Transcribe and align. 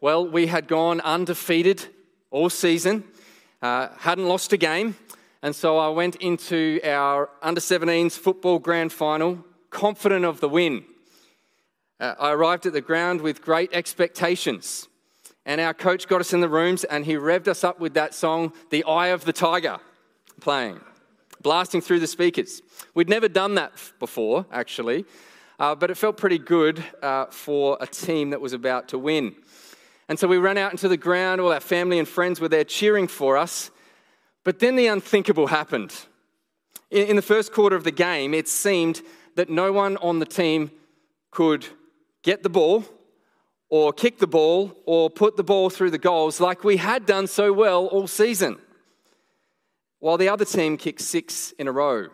Well, 0.00 0.26
we 0.26 0.46
had 0.46 0.68
gone 0.68 1.00
undefeated 1.00 1.86
all 2.30 2.50
season, 2.50 3.04
uh, 3.62 3.88
hadn't 3.98 4.26
lost 4.26 4.52
a 4.52 4.56
game, 4.56 4.96
and 5.42 5.54
so 5.54 5.78
I 5.78 5.88
went 5.88 6.16
into 6.16 6.80
our 6.84 7.30
under 7.42 7.60
17s 7.60 8.18
football 8.18 8.58
grand 8.58 8.92
final 8.92 9.44
confident 9.70 10.24
of 10.24 10.40
the 10.40 10.48
win. 10.48 10.84
Uh, 12.00 12.14
I 12.18 12.32
arrived 12.32 12.66
at 12.66 12.72
the 12.72 12.80
ground 12.80 13.20
with 13.20 13.42
great 13.42 13.72
expectations, 13.72 14.88
and 15.46 15.60
our 15.60 15.74
coach 15.74 16.08
got 16.08 16.20
us 16.20 16.32
in 16.32 16.40
the 16.40 16.48
rooms 16.48 16.84
and 16.84 17.04
he 17.04 17.14
revved 17.14 17.48
us 17.48 17.64
up 17.64 17.80
with 17.80 17.94
that 17.94 18.14
song, 18.14 18.52
The 18.70 18.84
Eye 18.84 19.08
of 19.08 19.24
the 19.24 19.32
Tiger, 19.32 19.78
playing, 20.40 20.80
blasting 21.42 21.80
through 21.80 22.00
the 22.00 22.06
speakers. 22.06 22.62
We'd 22.94 23.08
never 23.08 23.28
done 23.28 23.54
that 23.56 23.72
before, 23.98 24.46
actually, 24.50 25.04
uh, 25.58 25.74
but 25.74 25.90
it 25.90 25.96
felt 25.96 26.16
pretty 26.16 26.38
good 26.38 26.82
uh, 27.02 27.26
for 27.26 27.76
a 27.80 27.86
team 27.86 28.30
that 28.30 28.40
was 28.40 28.52
about 28.52 28.88
to 28.88 28.98
win. 28.98 29.34
And 30.08 30.18
so 30.18 30.28
we 30.28 30.36
ran 30.36 30.58
out 30.58 30.72
into 30.72 30.88
the 30.88 30.96
ground, 30.96 31.40
all 31.40 31.52
our 31.52 31.60
family 31.60 31.98
and 31.98 32.06
friends 32.06 32.40
were 32.40 32.48
there 32.48 32.64
cheering 32.64 33.08
for 33.08 33.36
us. 33.36 33.70
But 34.44 34.58
then 34.58 34.76
the 34.76 34.86
unthinkable 34.86 35.46
happened. 35.46 35.94
In, 36.90 37.16
the 37.16 37.22
first 37.22 37.52
quarter 37.52 37.74
of 37.74 37.84
the 37.84 37.90
game, 37.90 38.34
it 38.34 38.46
seemed 38.46 39.02
that 39.36 39.48
no 39.48 39.72
one 39.72 39.96
on 39.96 40.18
the 40.18 40.26
team 40.26 40.70
could 41.30 41.66
get 42.22 42.42
the 42.42 42.50
ball 42.50 42.84
or 43.68 43.92
kick 43.92 44.18
the 44.18 44.26
ball 44.26 44.76
or 44.86 45.10
put 45.10 45.36
the 45.36 45.42
ball 45.42 45.70
through 45.70 45.90
the 45.90 45.98
goals 45.98 46.40
like 46.40 46.62
we 46.62 46.76
had 46.76 47.06
done 47.06 47.26
so 47.26 47.52
well 47.52 47.86
all 47.86 48.06
season, 48.06 48.58
while 49.98 50.18
the 50.18 50.28
other 50.28 50.44
team 50.44 50.76
kicked 50.76 51.00
six 51.00 51.52
in 51.58 51.66
a 51.66 51.72
row. 51.72 52.08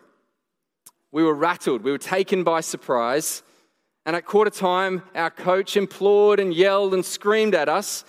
We 1.11 1.23
were 1.23 1.35
rattled, 1.35 1.83
we 1.83 1.91
were 1.91 1.97
taken 1.97 2.43
by 2.43 2.61
surprise. 2.61 3.43
And 4.05 4.15
at 4.15 4.25
quarter 4.25 4.51
time, 4.51 5.03
our 5.13 5.29
coach 5.29 5.77
implored 5.77 6.39
and 6.39 6.53
yelled 6.53 6.93
and 6.93 7.05
screamed 7.05 7.53
at 7.53 7.69
us. 7.69 8.03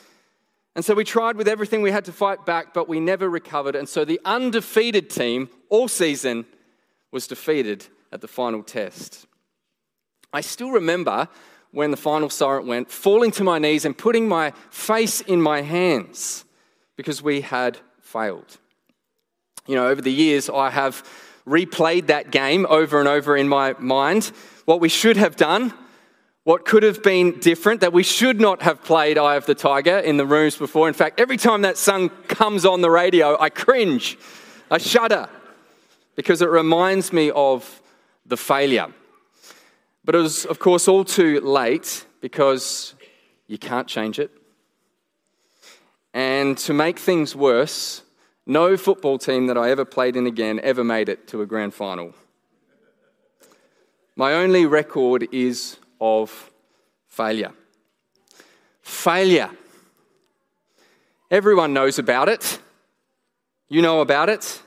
And 0.74 0.84
so 0.84 0.94
we 0.94 1.04
tried 1.04 1.36
with 1.36 1.48
everything 1.48 1.82
we 1.82 1.90
had 1.90 2.06
to 2.06 2.12
fight 2.12 2.46
back, 2.46 2.72
but 2.72 2.88
we 2.88 2.98
never 2.98 3.28
recovered. 3.28 3.76
And 3.76 3.88
so 3.88 4.04
the 4.04 4.20
undefeated 4.24 5.10
team 5.10 5.50
all 5.68 5.88
season 5.88 6.46
was 7.10 7.26
defeated 7.26 7.86
at 8.10 8.22
the 8.22 8.28
final 8.28 8.62
test. 8.62 9.26
I 10.32 10.40
still 10.40 10.70
remember 10.70 11.28
when 11.72 11.90
the 11.90 11.96
final 11.96 12.30
siren 12.30 12.66
went, 12.66 12.90
falling 12.90 13.30
to 13.32 13.44
my 13.44 13.58
knees 13.58 13.84
and 13.84 13.96
putting 13.96 14.28
my 14.28 14.52
face 14.70 15.20
in 15.20 15.40
my 15.40 15.62
hands 15.62 16.44
because 16.96 17.22
we 17.22 17.40
had 17.42 17.78
failed. 18.00 18.58
You 19.66 19.74
know, 19.74 19.88
over 19.88 20.02
the 20.02 20.12
years, 20.12 20.50
I 20.50 20.70
have 20.70 21.06
replayed 21.46 22.06
that 22.06 22.30
game 22.30 22.66
over 22.68 22.98
and 22.98 23.08
over 23.08 23.36
in 23.36 23.48
my 23.48 23.74
mind. 23.78 24.32
What 24.64 24.80
we 24.80 24.88
should 24.88 25.16
have 25.16 25.36
done, 25.36 25.72
what 26.44 26.64
could 26.64 26.82
have 26.82 27.02
been 27.02 27.38
different, 27.38 27.80
that 27.82 27.92
we 27.92 28.02
should 28.02 28.40
not 28.40 28.62
have 28.62 28.82
played 28.82 29.16
Eye 29.16 29.36
of 29.36 29.46
the 29.46 29.54
Tiger 29.54 29.98
in 29.98 30.16
the 30.16 30.26
rooms 30.26 30.56
before. 30.56 30.88
In 30.88 30.94
fact, 30.94 31.20
every 31.20 31.36
time 31.36 31.62
that 31.62 31.78
song 31.78 32.08
comes 32.26 32.64
on 32.64 32.80
the 32.80 32.90
radio, 32.90 33.40
I 33.40 33.48
cringe, 33.48 34.18
I 34.70 34.78
shudder, 34.78 35.28
because 36.16 36.42
it 36.42 36.48
reminds 36.48 37.12
me 37.12 37.30
of 37.30 37.80
the 38.26 38.36
failure. 38.36 38.88
But 40.04 40.16
it 40.16 40.18
was, 40.18 40.44
of 40.46 40.58
course, 40.58 40.88
all 40.88 41.04
too 41.04 41.40
late 41.40 42.04
because 42.20 42.94
you 43.46 43.58
can't 43.58 43.86
change 43.86 44.18
it. 44.18 44.32
And 46.12 46.58
to 46.58 46.74
make 46.74 46.98
things 46.98 47.36
worse, 47.36 48.02
no 48.46 48.76
football 48.76 49.16
team 49.18 49.46
that 49.46 49.56
I 49.56 49.70
ever 49.70 49.84
played 49.84 50.16
in 50.16 50.26
again 50.26 50.58
ever 50.62 50.82
made 50.82 51.08
it 51.08 51.28
to 51.28 51.40
a 51.40 51.46
grand 51.46 51.72
final. 51.72 52.14
My 54.16 54.34
only 54.34 54.66
record 54.66 55.28
is 55.32 55.78
of 56.02 56.50
failure. 57.06 57.52
Failure. 58.82 59.50
Everyone 61.30 61.72
knows 61.72 62.00
about 62.00 62.28
it. 62.28 62.58
You 63.68 63.82
know 63.82 64.00
about 64.00 64.28
it. 64.28 64.60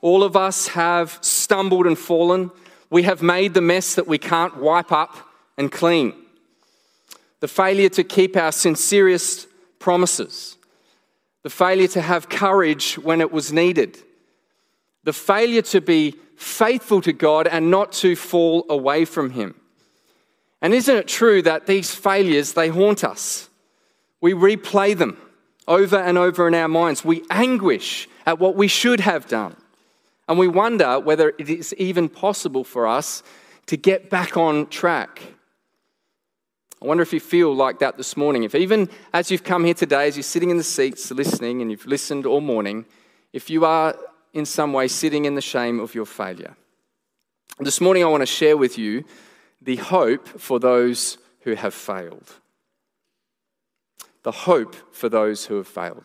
All 0.00 0.22
of 0.22 0.36
us 0.36 0.68
have 0.68 1.18
stumbled 1.20 1.86
and 1.86 1.98
fallen. 1.98 2.52
We 2.90 3.02
have 3.02 3.22
made 3.22 3.54
the 3.54 3.60
mess 3.60 3.96
that 3.96 4.06
we 4.06 4.18
can't 4.18 4.56
wipe 4.56 4.92
up 4.92 5.16
and 5.58 5.70
clean. 5.70 6.14
The 7.40 7.48
failure 7.48 7.88
to 7.90 8.04
keep 8.04 8.36
our 8.36 8.52
sincerest 8.52 9.48
promises 9.80 10.56
the 11.42 11.50
failure 11.50 11.86
to 11.86 12.00
have 12.00 12.28
courage 12.28 12.94
when 12.98 13.20
it 13.20 13.30
was 13.30 13.52
needed, 13.52 13.96
the 15.04 15.12
failure 15.12 15.62
to 15.62 15.80
be 15.80 16.16
faithful 16.36 17.00
to 17.00 17.12
God 17.12 17.46
and 17.46 17.70
not 17.70 17.92
to 17.92 18.16
fall 18.16 18.66
away 18.68 19.04
from 19.04 19.30
Him. 19.30 19.54
And 20.62 20.74
isn't 20.74 20.96
it 20.96 21.08
true 21.08 21.42
that 21.42 21.66
these 21.66 21.94
failures, 21.94 22.54
they 22.54 22.68
haunt 22.68 23.04
us? 23.04 23.48
We 24.20 24.32
replay 24.32 24.96
them 24.96 25.18
over 25.68 25.96
and 25.96 26.16
over 26.16 26.48
in 26.48 26.54
our 26.54 26.68
minds. 26.68 27.04
We 27.04 27.22
anguish 27.30 28.08
at 28.24 28.38
what 28.38 28.56
we 28.56 28.68
should 28.68 29.00
have 29.00 29.28
done. 29.28 29.56
And 30.28 30.38
we 30.38 30.48
wonder 30.48 30.98
whether 30.98 31.32
it 31.38 31.48
is 31.48 31.74
even 31.74 32.08
possible 32.08 32.64
for 32.64 32.86
us 32.86 33.22
to 33.66 33.76
get 33.76 34.10
back 34.10 34.36
on 34.36 34.66
track. 34.68 35.22
I 36.82 36.86
wonder 36.86 37.02
if 37.02 37.12
you 37.12 37.20
feel 37.20 37.54
like 37.54 37.78
that 37.78 37.96
this 37.96 38.16
morning. 38.16 38.42
If 38.42 38.54
even 38.54 38.88
as 39.12 39.30
you've 39.30 39.44
come 39.44 39.64
here 39.64 39.74
today, 39.74 40.08
as 40.08 40.16
you're 40.16 40.22
sitting 40.22 40.50
in 40.50 40.56
the 40.56 40.64
seats 40.64 41.10
listening 41.10 41.62
and 41.62 41.70
you've 41.70 41.86
listened 41.86 42.26
all 42.26 42.40
morning, 42.40 42.86
if 43.32 43.50
you 43.50 43.64
are 43.64 43.96
in 44.32 44.44
some 44.44 44.72
way 44.72 44.86
sitting 44.86 45.24
in 45.24 45.34
the 45.34 45.40
shame 45.40 45.80
of 45.80 45.94
your 45.94 46.04
failure. 46.04 46.54
This 47.58 47.80
morning, 47.80 48.04
I 48.04 48.08
want 48.08 48.20
to 48.20 48.26
share 48.26 48.56
with 48.56 48.76
you 48.76 49.04
the 49.66 49.76
hope 49.76 50.28
for 50.40 50.60
those 50.60 51.18
who 51.40 51.54
have 51.54 51.74
failed. 51.74 52.32
The 54.22 54.30
hope 54.30 54.76
for 54.94 55.08
those 55.08 55.46
who 55.46 55.56
have 55.56 55.66
failed. 55.66 56.04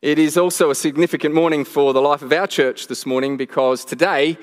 It 0.00 0.18
is 0.18 0.38
also 0.38 0.70
a 0.70 0.74
significant 0.74 1.34
morning 1.34 1.66
for 1.66 1.92
the 1.92 2.00
life 2.00 2.22
of 2.22 2.32
our 2.32 2.46
church 2.46 2.88
this 2.88 3.04
morning 3.04 3.36
because 3.36 3.84
today 3.84 4.38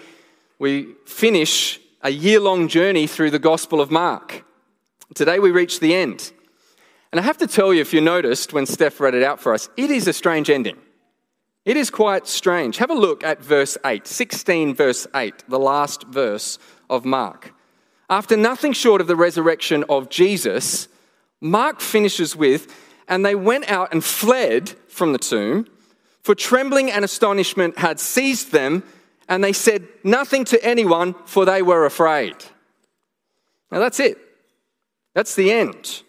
we 0.59 0.93
finish 1.05 1.79
a 2.03 2.11
year 2.11 2.39
long 2.39 2.67
journey 2.67 3.07
through 3.07 3.31
the 3.31 3.39
Gospel 3.39 3.81
of 3.81 3.89
Mark. 3.89 4.45
Today 5.15 5.39
we 5.39 5.49
reach 5.49 5.79
the 5.79 5.95
end. 5.95 6.31
And 7.11 7.19
I 7.19 7.23
have 7.23 7.37
to 7.39 7.47
tell 7.47 7.73
you, 7.73 7.81
if 7.81 7.95
you 7.95 8.01
noticed 8.01 8.53
when 8.53 8.67
Steph 8.67 8.99
read 8.99 9.15
it 9.15 9.23
out 9.23 9.39
for 9.39 9.55
us, 9.55 9.69
it 9.75 9.89
is 9.89 10.07
a 10.07 10.13
strange 10.13 10.51
ending. 10.51 10.77
It 11.65 11.77
is 11.77 11.89
quite 11.89 12.27
strange. 12.27 12.77
Have 12.77 12.91
a 12.91 12.95
look 12.95 13.23
at 13.23 13.41
verse 13.41 13.75
8, 13.83 14.05
16, 14.05 14.75
verse 14.75 15.07
8, 15.15 15.45
the 15.47 15.59
last 15.59 16.03
verse 16.03 16.59
of 16.91 17.03
Mark. 17.03 17.53
After 18.09 18.37
nothing 18.37 18.73
short 18.73 19.01
of 19.01 19.07
the 19.07 19.15
resurrection 19.15 19.83
of 19.89 20.09
Jesus, 20.09 20.87
Mark 21.41 21.81
finishes 21.81 22.35
with, 22.35 22.73
and 23.07 23.25
they 23.25 23.35
went 23.35 23.69
out 23.69 23.91
and 23.91 24.03
fled 24.03 24.69
from 24.87 25.13
the 25.13 25.19
tomb, 25.19 25.67
for 26.23 26.33
trembling 26.35 26.91
and 26.91 27.03
astonishment 27.03 27.77
had 27.77 27.99
seized 27.99 28.51
them, 28.51 28.83
and 29.29 29.43
they 29.43 29.53
said 29.53 29.87
nothing 30.03 30.45
to 30.45 30.63
anyone, 30.63 31.15
for 31.25 31.45
they 31.45 31.61
were 31.61 31.85
afraid. 31.85 32.35
Now 33.71 33.79
that's 33.79 33.99
it. 33.99 34.17
That's 35.13 35.35
the 35.35 35.51
end. 35.51 36.03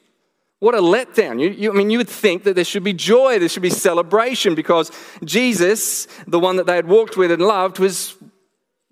What 0.61 0.75
a 0.75 0.81
letdown. 0.81 1.41
You, 1.41 1.51
you, 1.51 1.73
I 1.73 1.75
mean, 1.75 1.91
you 1.91 1.99
would 1.99 2.09
think 2.09 2.45
that 2.45 2.55
there 2.55 2.65
should 2.65 2.83
be 2.83 2.93
joy, 2.93 3.39
there 3.39 3.49
should 3.49 3.63
be 3.63 3.71
celebration 3.71 4.55
because 4.55 4.91
Jesus, 5.25 6.07
the 6.27 6.41
one 6.41 6.57
that 6.57 6.67
they 6.67 6.77
had 6.77 6.89
walked 6.89 7.17
with 7.17 7.31
and 7.31 7.43
loved, 7.43 7.79
was 7.79 8.17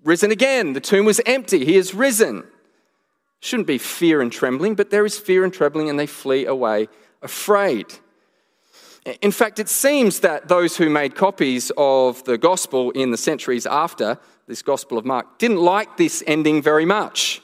risen 0.03 0.31
again. 0.31 0.73
The 0.73 0.79
tomb 0.79 1.05
was 1.05 1.19
empty. 1.25 1.65
He 1.65 1.75
is 1.75 1.93
risen. 1.93 2.45
Shouldn't 3.39 3.67
be 3.67 3.77
fear 3.77 4.21
and 4.21 4.31
trembling, 4.31 4.75
but 4.75 4.89
there 4.89 5.05
is 5.05 5.17
fear 5.17 5.43
and 5.43 5.53
trembling, 5.53 5.89
and 5.89 5.99
they 5.99 6.07
flee 6.07 6.45
away 6.45 6.87
afraid. 7.21 7.85
In 9.21 9.31
fact, 9.31 9.59
it 9.59 9.69
seems 9.69 10.19
that 10.19 10.47
those 10.47 10.75
who 10.77 10.89
made 10.89 11.15
copies 11.15 11.71
of 11.77 12.23
the 12.25 12.37
gospel 12.37 12.91
in 12.91 13.11
the 13.11 13.17
centuries 13.17 13.65
after 13.65 14.19
this 14.47 14.61
Gospel 14.61 14.97
of 14.97 15.05
Mark 15.05 15.37
didn't 15.37 15.57
like 15.57 15.97
this 15.97 16.23
ending 16.25 16.61
very 16.61 16.85
much. 16.85 17.41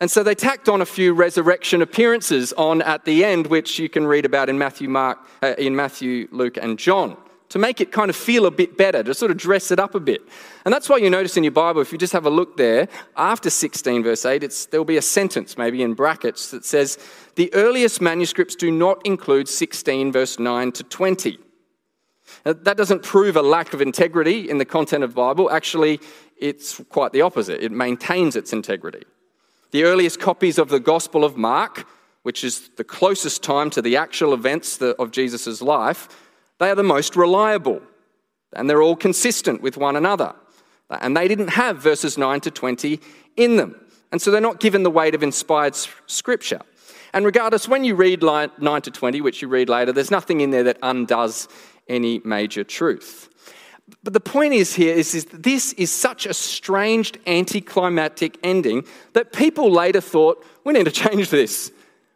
And 0.00 0.10
so 0.10 0.22
they 0.22 0.34
tacked 0.34 0.68
on 0.68 0.80
a 0.80 0.86
few 0.86 1.12
resurrection 1.12 1.82
appearances 1.82 2.52
on 2.54 2.80
at 2.82 3.04
the 3.04 3.24
end, 3.24 3.48
which 3.48 3.78
you 3.78 3.88
can 3.88 4.06
read 4.06 4.24
about 4.24 4.48
in 4.48 4.56
Matthew, 4.56 4.88
Mark, 4.88 5.18
uh, 5.42 5.54
in 5.58 5.76
Matthew, 5.76 6.26
Luke, 6.30 6.56
and 6.56 6.78
John, 6.78 7.16
to 7.50 7.58
make 7.58 7.80
it 7.80 7.92
kind 7.92 8.08
of 8.08 8.16
feel 8.16 8.46
a 8.46 8.50
bit 8.50 8.76
better, 8.76 9.02
to 9.02 9.12
sort 9.12 9.30
of 9.30 9.36
dress 9.36 9.70
it 9.70 9.78
up 9.78 9.94
a 9.94 10.00
bit. 10.00 10.22
And 10.64 10.72
that's 10.72 10.88
why 10.88 10.96
you 10.96 11.10
notice 11.10 11.36
in 11.36 11.44
your 11.44 11.52
Bible, 11.52 11.80
if 11.80 11.92
you 11.92 11.98
just 11.98 12.12
have 12.12 12.24
a 12.24 12.30
look 12.30 12.56
there, 12.56 12.88
after 13.16 13.50
16 13.50 14.02
verse 14.02 14.24
8, 14.24 14.68
there'll 14.70 14.84
be 14.84 14.96
a 14.96 15.02
sentence, 15.02 15.58
maybe 15.58 15.82
in 15.82 15.94
brackets, 15.94 16.50
that 16.52 16.64
says, 16.64 16.98
The 17.34 17.52
earliest 17.52 18.00
manuscripts 18.00 18.54
do 18.54 18.70
not 18.70 19.04
include 19.04 19.48
16 19.48 20.12
verse 20.12 20.38
9 20.38 20.72
to 20.72 20.84
20. 20.84 21.38
Now, 22.46 22.52
that 22.52 22.76
doesn't 22.76 23.02
prove 23.02 23.36
a 23.36 23.42
lack 23.42 23.74
of 23.74 23.82
integrity 23.82 24.48
in 24.48 24.58
the 24.58 24.64
content 24.64 25.02
of 25.02 25.10
the 25.10 25.16
Bible. 25.16 25.50
Actually, 25.50 26.00
it's 26.38 26.80
quite 26.88 27.12
the 27.12 27.22
opposite. 27.22 27.62
It 27.62 27.72
maintains 27.72 28.36
its 28.36 28.52
integrity. 28.52 29.02
The 29.72 29.82
earliest 29.82 30.20
copies 30.20 30.56
of 30.56 30.68
the 30.68 30.80
Gospel 30.80 31.24
of 31.24 31.36
Mark, 31.36 31.86
which 32.22 32.44
is 32.44 32.70
the 32.76 32.84
closest 32.84 33.42
time 33.42 33.70
to 33.70 33.82
the 33.82 33.96
actual 33.96 34.32
events 34.34 34.80
of 34.80 35.10
Jesus' 35.10 35.60
life, 35.60 36.08
they 36.60 36.70
are 36.70 36.76
the 36.76 36.82
most 36.84 37.16
reliable. 37.16 37.82
And 38.52 38.68
they're 38.68 38.82
all 38.82 38.96
consistent 38.96 39.62
with 39.62 39.76
one 39.76 39.96
another. 39.96 40.34
And 40.90 41.16
they 41.16 41.26
didn't 41.26 41.48
have 41.48 41.78
verses 41.78 42.18
9 42.18 42.40
to 42.42 42.50
20 42.50 43.00
in 43.36 43.56
them. 43.56 43.74
And 44.12 44.20
so 44.20 44.30
they're 44.30 44.40
not 44.40 44.60
given 44.60 44.82
the 44.82 44.90
weight 44.90 45.14
of 45.14 45.22
inspired 45.22 45.74
scripture. 46.06 46.60
And 47.12 47.24
regardless, 47.24 47.66
when 47.66 47.84
you 47.84 47.94
read 47.94 48.22
9 48.22 48.50
to 48.82 48.90
20, 48.90 49.20
which 49.20 49.42
you 49.42 49.48
read 49.48 49.68
later, 49.68 49.92
there's 49.92 50.10
nothing 50.10 50.40
in 50.40 50.50
there 50.50 50.64
that 50.64 50.78
undoes 50.82 51.48
any 51.88 52.20
major 52.24 52.62
truth. 52.62 53.28
But 54.02 54.12
the 54.12 54.20
point 54.20 54.52
is 54.52 54.74
here 54.74 54.94
is, 54.94 55.14
is 55.14 55.24
this 55.26 55.72
is 55.72 55.90
such 55.90 56.26
a 56.26 56.34
strange 56.34 57.12
anticlimactic 57.26 58.38
ending 58.42 58.84
that 59.14 59.32
people 59.32 59.70
later 59.70 60.00
thought, 60.00 60.44
we 60.64 60.72
need 60.72 60.84
to 60.84 60.92
change 60.92 61.30
this. 61.30 61.72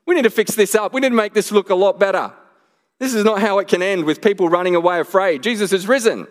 We 0.06 0.14
need 0.14 0.22
to 0.22 0.30
fix 0.30 0.54
this 0.54 0.74
up. 0.74 0.92
We 0.92 1.00
need 1.00 1.10
to 1.10 1.14
make 1.14 1.34
this 1.34 1.50
look 1.50 1.70
a 1.70 1.74
lot 1.74 1.98
better. 1.98 2.32
This 3.04 3.12
is 3.12 3.22
not 3.22 3.42
how 3.42 3.58
it 3.58 3.68
can 3.68 3.82
end 3.82 4.06
with 4.06 4.22
people 4.22 4.48
running 4.48 4.74
away 4.74 4.98
afraid. 4.98 5.42
Jesus 5.42 5.74
is 5.74 5.86
risen. 5.86 6.26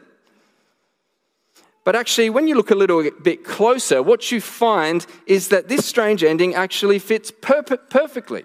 But 1.84 1.96
actually, 1.96 2.32
when 2.32 2.48
you 2.48 2.56
look 2.56 2.72
a 2.72 2.76
little 2.76 3.12
bit 3.22 3.44
closer, 3.44 4.02
what 4.02 4.32
you 4.32 4.42
find 4.42 5.06
is 5.28 5.50
that 5.50 5.68
this 5.68 5.86
strange 5.86 6.24
ending 6.24 6.56
actually 6.56 6.98
fits 6.98 7.30
per- 7.30 7.62
perfectly 7.62 8.44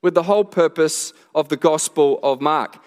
with 0.00 0.14
the 0.14 0.22
whole 0.22 0.44
purpose 0.44 1.12
of 1.34 1.48
the 1.48 1.56
Gospel 1.56 2.20
of 2.22 2.40
Mark. 2.40 2.80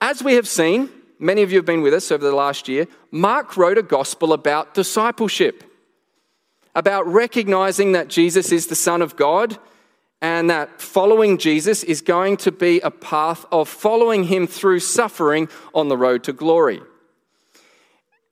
As 0.00 0.20
we 0.20 0.34
have 0.34 0.48
seen, 0.48 0.90
many 1.20 1.42
of 1.42 1.52
you 1.52 1.58
have 1.58 1.64
been 1.64 1.82
with 1.82 1.94
us 1.94 2.10
over 2.10 2.24
the 2.24 2.34
last 2.34 2.66
year, 2.66 2.88
Mark 3.12 3.56
wrote 3.56 3.78
a 3.78 3.84
gospel 3.84 4.32
about 4.32 4.74
discipleship, 4.74 5.62
about 6.74 7.06
recognizing 7.06 7.92
that 7.92 8.08
Jesus 8.08 8.50
is 8.50 8.66
the 8.66 8.74
Son 8.74 9.00
of 9.00 9.14
God 9.14 9.60
and 10.24 10.48
that 10.48 10.80
following 10.80 11.36
Jesus 11.36 11.82
is 11.84 12.00
going 12.00 12.38
to 12.38 12.50
be 12.50 12.80
a 12.80 12.90
path 12.90 13.44
of 13.52 13.68
following 13.68 14.24
him 14.24 14.46
through 14.46 14.80
suffering 14.80 15.50
on 15.74 15.88
the 15.88 15.98
road 15.98 16.24
to 16.24 16.32
glory. 16.32 16.80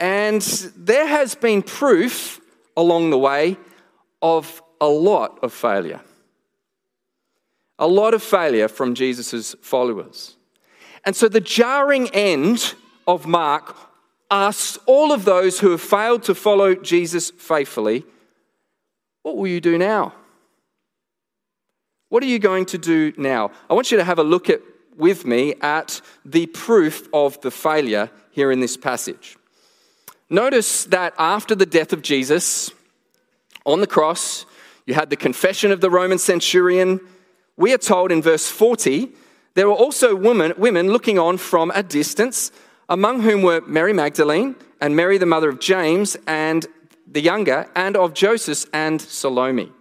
And 0.01 0.41
there 0.75 1.07
has 1.07 1.35
been 1.35 1.61
proof 1.61 2.41
along 2.79 3.11
the 3.11 3.19
way 3.19 3.59
of 4.23 4.63
a 4.81 4.87
lot 4.87 5.39
of 5.43 5.53
failure. 5.53 6.01
A 7.79 7.87
lot 7.87 8.15
of 8.15 8.23
failure 8.23 8.69
from 8.69 8.95
Jesus' 8.95 9.55
followers. 9.61 10.37
And 11.05 11.15
so 11.15 11.29
the 11.29 11.43
jarring 11.43 12.09
end 12.15 12.73
of 13.07 13.27
Mark 13.27 13.77
asks 14.31 14.79
all 14.87 15.13
of 15.13 15.27
those 15.27 15.61
who 15.61 15.73
have 15.73 15.83
failed 15.83 16.23
to 16.23 16.35
follow 16.35 16.75
Jesus 16.75 17.31
faithfully, 17.33 18.07
What 19.25 19.37
will 19.37 19.49
you 19.49 19.61
do 19.61 19.77
now? 19.77 20.15
What 22.13 22.23
are 22.23 22.27
you 22.27 22.39
going 22.39 22.67
to 22.67 22.77
do 22.77 23.15
now? 23.17 23.53
I 23.71 23.73
want 23.73 23.91
you 23.91 23.97
to 23.97 24.05
have 24.05 24.19
a 24.19 24.23
look 24.23 24.51
at, 24.51 24.61
with 24.99 25.25
me 25.25 25.55
at 25.63 26.03
the 26.27 26.45
proof 26.45 27.09
of 27.11 27.41
the 27.41 27.51
failure 27.51 28.11
here 28.33 28.53
in 28.53 28.61
this 28.61 28.77
passage. 28.77 29.39
Notice 30.29 30.85
that 30.85 31.15
after 31.19 31.55
the 31.55 31.65
death 31.65 31.95
of 31.95 32.03
Jesus 32.03 32.71
on 33.65 33.81
the 33.81 33.87
cross, 33.87 34.45
you 34.85 34.93
had 34.93 35.09
the 35.09 35.17
confession 35.17 35.73
of 35.73 35.81
the 35.81 35.89
Roman 35.89 36.19
centurion. 36.19 37.01
We 37.57 37.73
are 37.73 37.79
told 37.79 38.13
in 38.13 38.21
verse 38.21 38.47
40 38.47 39.09
there 39.55 39.67
were 39.67 39.73
also 39.73 40.15
women, 40.15 40.53
women 40.59 40.89
looking 40.89 41.19
on 41.19 41.39
from 41.39 41.73
a 41.75 41.83
distance, 41.83 42.53
among 42.91 43.23
whom 43.23 43.41
were 43.41 43.63
Mary 43.63 43.95
Magdalene 43.95 44.55
and 44.83 44.95
Mary, 44.95 45.17
the 45.17 45.25
mother 45.25 45.49
of 45.49 45.61
James 45.61 46.19
and 46.27 46.67
the 47.11 47.23
younger, 47.23 47.71
and 47.75 47.97
of 47.97 48.13
Joseph 48.13 48.67
and 48.75 49.01
Salome. 49.01 49.73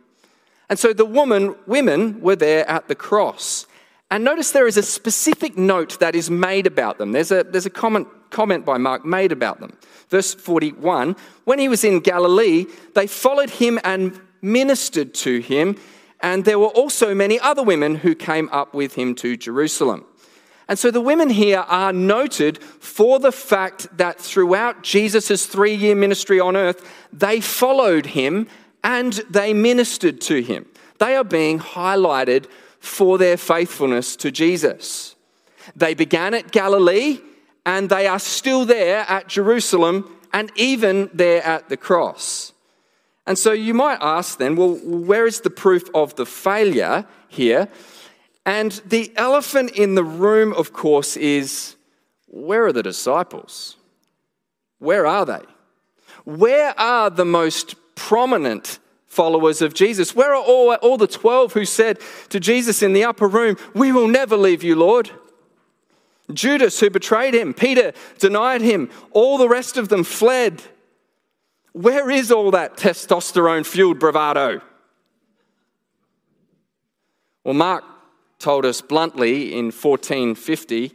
And 0.71 0.79
so 0.79 0.93
the 0.93 1.05
woman, 1.05 1.53
women 1.67 2.21
were 2.21 2.37
there 2.37 2.67
at 2.69 2.87
the 2.87 2.95
cross. 2.95 3.67
And 4.09 4.23
notice 4.23 4.51
there 4.51 4.67
is 4.67 4.77
a 4.77 4.83
specific 4.83 5.57
note 5.57 5.99
that 5.99 6.15
is 6.15 6.31
made 6.31 6.65
about 6.65 6.97
them. 6.97 7.11
There's 7.11 7.29
a, 7.29 7.43
there's 7.43 7.65
a 7.65 7.69
comment, 7.69 8.07
comment 8.29 8.65
by 8.65 8.77
Mark 8.77 9.03
made 9.03 9.33
about 9.33 9.59
them. 9.59 9.73
Verse 10.07 10.33
41 10.33 11.17
When 11.43 11.59
he 11.59 11.67
was 11.67 11.83
in 11.83 11.99
Galilee, 11.99 12.67
they 12.95 13.05
followed 13.05 13.49
him 13.49 13.81
and 13.83 14.17
ministered 14.41 15.13
to 15.15 15.41
him, 15.41 15.75
and 16.21 16.45
there 16.45 16.57
were 16.57 16.67
also 16.67 17.13
many 17.13 17.37
other 17.37 17.63
women 17.63 17.95
who 17.95 18.15
came 18.15 18.47
up 18.53 18.73
with 18.73 18.95
him 18.95 19.13
to 19.15 19.35
Jerusalem. 19.35 20.05
And 20.69 20.79
so 20.79 20.89
the 20.89 21.01
women 21.01 21.29
here 21.29 21.65
are 21.67 21.91
noted 21.91 22.63
for 22.63 23.19
the 23.19 23.33
fact 23.33 23.97
that 23.97 24.21
throughout 24.21 24.83
Jesus' 24.83 25.45
three 25.45 25.75
year 25.75 25.95
ministry 25.95 26.39
on 26.39 26.55
earth, 26.55 26.89
they 27.11 27.41
followed 27.41 28.05
him 28.05 28.47
and 28.83 29.13
they 29.29 29.53
ministered 29.53 30.21
to 30.21 30.41
him. 30.41 30.65
They 30.99 31.15
are 31.15 31.23
being 31.23 31.59
highlighted 31.59 32.47
for 32.79 33.17
their 33.17 33.37
faithfulness 33.37 34.15
to 34.17 34.31
Jesus. 34.31 35.15
They 35.75 35.93
began 35.93 36.33
at 36.33 36.51
Galilee 36.51 37.19
and 37.65 37.89
they 37.89 38.07
are 38.07 38.19
still 38.19 38.65
there 38.65 39.05
at 39.07 39.27
Jerusalem 39.27 40.17
and 40.33 40.51
even 40.55 41.09
there 41.13 41.43
at 41.43 41.69
the 41.69 41.77
cross. 41.77 42.53
And 43.27 43.37
so 43.37 43.51
you 43.51 43.73
might 43.73 43.99
ask 44.01 44.37
then, 44.37 44.55
well, 44.55 44.79
where 44.83 45.27
is 45.27 45.41
the 45.41 45.49
proof 45.49 45.83
of 45.93 46.15
the 46.15 46.25
failure 46.25 47.05
here? 47.27 47.67
And 48.45 48.71
the 48.85 49.11
elephant 49.15 49.71
in 49.71 49.93
the 49.95 50.03
room, 50.03 50.53
of 50.53 50.73
course, 50.73 51.15
is 51.15 51.75
where 52.27 52.65
are 52.65 52.73
the 52.73 52.81
disciples? 52.81 53.75
Where 54.79 55.05
are 55.05 55.25
they? 55.25 55.41
Where 56.23 56.77
are 56.79 57.09
the 57.09 57.25
most 57.25 57.75
prominent 57.95 58.79
followers 59.05 59.61
of 59.61 59.73
Jesus? 59.73 60.15
Where 60.15 60.33
are 60.33 60.43
all, 60.43 60.73
all 60.75 60.97
the 60.97 61.07
12 61.07 61.53
who 61.53 61.65
said 61.65 61.99
to 62.29 62.39
Jesus 62.39 62.81
in 62.81 62.93
the 62.93 63.03
upper 63.03 63.27
room, 63.27 63.57
We 63.73 63.91
will 63.91 64.07
never 64.07 64.37
leave 64.37 64.63
you, 64.63 64.75
Lord? 64.75 65.11
Judas, 66.33 66.79
who 66.79 66.89
betrayed 66.89 67.33
him, 67.33 67.53
Peter 67.53 67.93
denied 68.19 68.61
him, 68.61 68.89
all 69.11 69.37
the 69.37 69.49
rest 69.49 69.77
of 69.77 69.89
them 69.89 70.03
fled. 70.03 70.61
Where 71.73 72.09
is 72.09 72.31
all 72.31 72.51
that 72.51 72.77
testosterone 72.77 73.65
fueled 73.65 73.99
bravado? 73.99 74.61
Well, 77.43 77.53
Mark 77.53 77.83
told 78.39 78.65
us 78.65 78.81
bluntly 78.81 79.53
in 79.53 79.65
1450, 79.65 80.93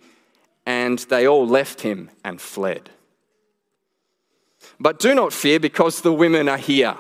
and 0.65 0.99
they 0.99 1.27
all 1.27 1.47
left 1.47 1.81
him 1.81 2.11
and 2.25 2.41
fled. 2.41 2.91
But 4.79 4.99
do 4.99 5.15
not 5.15 5.33
fear 5.33 5.59
because 5.59 6.03
the 6.03 6.13
women 6.13 6.49
are 6.49 6.59
here. 6.59 6.97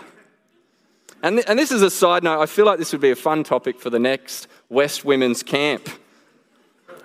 And, 1.23 1.37
th- 1.37 1.47
and 1.49 1.59
this 1.59 1.71
is 1.71 1.83
a 1.83 1.91
side 1.91 2.23
note. 2.23 2.41
I 2.41 2.47
feel 2.47 2.67
like 2.67 2.79
this 2.79 2.93
would 2.93 3.01
be 3.01 3.11
a 3.11 3.17
fun 3.17 3.45
topic 3.45 3.81
for 3.81 3.91
the 3.91 3.99
next 3.99 4.49
West 4.69 5.05
Women's 5.05 5.43
Camp. 5.43 5.89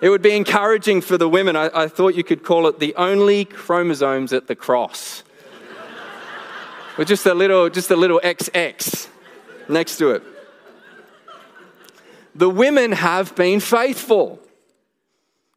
It 0.00 0.08
would 0.08 0.22
be 0.22 0.36
encouraging 0.36 1.00
for 1.00 1.16
the 1.16 1.28
women. 1.28 1.56
I, 1.56 1.70
I 1.72 1.88
thought 1.88 2.14
you 2.14 2.24
could 2.24 2.42
call 2.42 2.66
it 2.66 2.78
the 2.78 2.94
only 2.96 3.44
chromosomes 3.44 4.32
at 4.32 4.48
the 4.48 4.56
cross. 4.56 5.22
With 6.98 7.08
just 7.08 7.24
a 7.24 7.34
little, 7.34 7.70
just 7.70 7.90
a 7.90 7.96
little 7.96 8.20
XX 8.22 9.08
next 9.68 9.96
to 9.96 10.10
it. 10.10 10.22
The 12.34 12.50
women 12.50 12.92
have 12.92 13.34
been 13.34 13.60
faithful. 13.60 14.40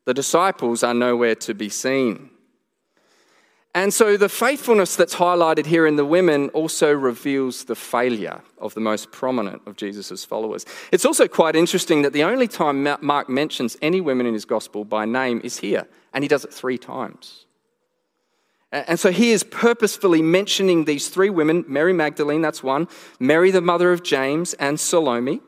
The 0.06 0.14
disciples 0.14 0.84
are 0.84 0.94
nowhere 0.94 1.36
to 1.36 1.54
be 1.54 1.70
seen. 1.70 2.30
And 3.76 3.94
so 3.94 4.16
the 4.16 4.30
faithfulness 4.30 4.96
that's 4.96 5.16
highlighted 5.16 5.66
here 5.66 5.86
in 5.86 5.98
the 5.98 6.06
women 6.06 6.48
also 6.52 6.94
reveals 6.94 7.66
the 7.66 7.76
failure 7.76 8.42
of 8.58 8.74
the 8.74 8.80
most 8.80 9.12
prominent 9.12 9.64
of 9.66 9.76
Jesus' 9.76 10.24
followers. 10.24 10.66
It's 10.94 11.04
also 11.04 11.28
quite 11.28 11.58
interesting 11.58 12.02
that 12.04 12.14
the 12.14 12.24
only 12.24 12.48
time 12.48 12.88
Mark 13.02 13.28
mentions 13.28 13.76
any 13.82 14.00
women 14.00 14.28
in 14.28 14.34
his 14.34 14.46
gospel 14.46 14.86
by 14.86 15.04
name 15.04 15.42
is 15.44 15.58
here, 15.58 15.90
and 16.14 16.24
he 16.24 16.30
does 16.30 16.46
it 16.46 16.54
three 16.54 16.78
times. 16.78 17.48
And 18.72 18.98
so 18.98 19.12
he 19.12 19.34
is 19.34 19.44
purposefully 19.44 20.22
mentioning 20.22 20.86
these 20.86 21.10
three 21.10 21.30
women 21.30 21.66
Mary 21.68 21.92
Magdalene, 21.94 22.42
that's 22.42 22.64
one, 22.64 22.88
Mary, 23.20 23.52
the 23.52 23.60
mother 23.60 23.92
of 23.92 24.04
James, 24.04 24.54
and 24.54 24.80
Salome. 24.80 25.42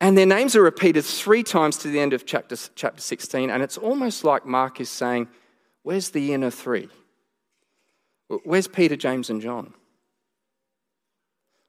And 0.00 0.18
their 0.18 0.26
names 0.26 0.56
are 0.56 0.62
repeated 0.62 1.04
three 1.04 1.44
times 1.44 1.76
to 1.78 1.88
the 1.88 2.00
end 2.00 2.12
of 2.12 2.26
chapter, 2.26 2.56
chapter 2.74 3.00
16, 3.00 3.48
and 3.48 3.62
it's 3.62 3.78
almost 3.78 4.24
like 4.24 4.44
Mark 4.44 4.80
is 4.80 4.90
saying, 4.90 5.28
Where's 5.84 6.10
the 6.10 6.34
inner 6.34 6.50
three? 6.50 6.88
Where's 8.28 8.68
Peter, 8.68 8.96
James, 8.96 9.30
and 9.30 9.40
John? 9.40 9.72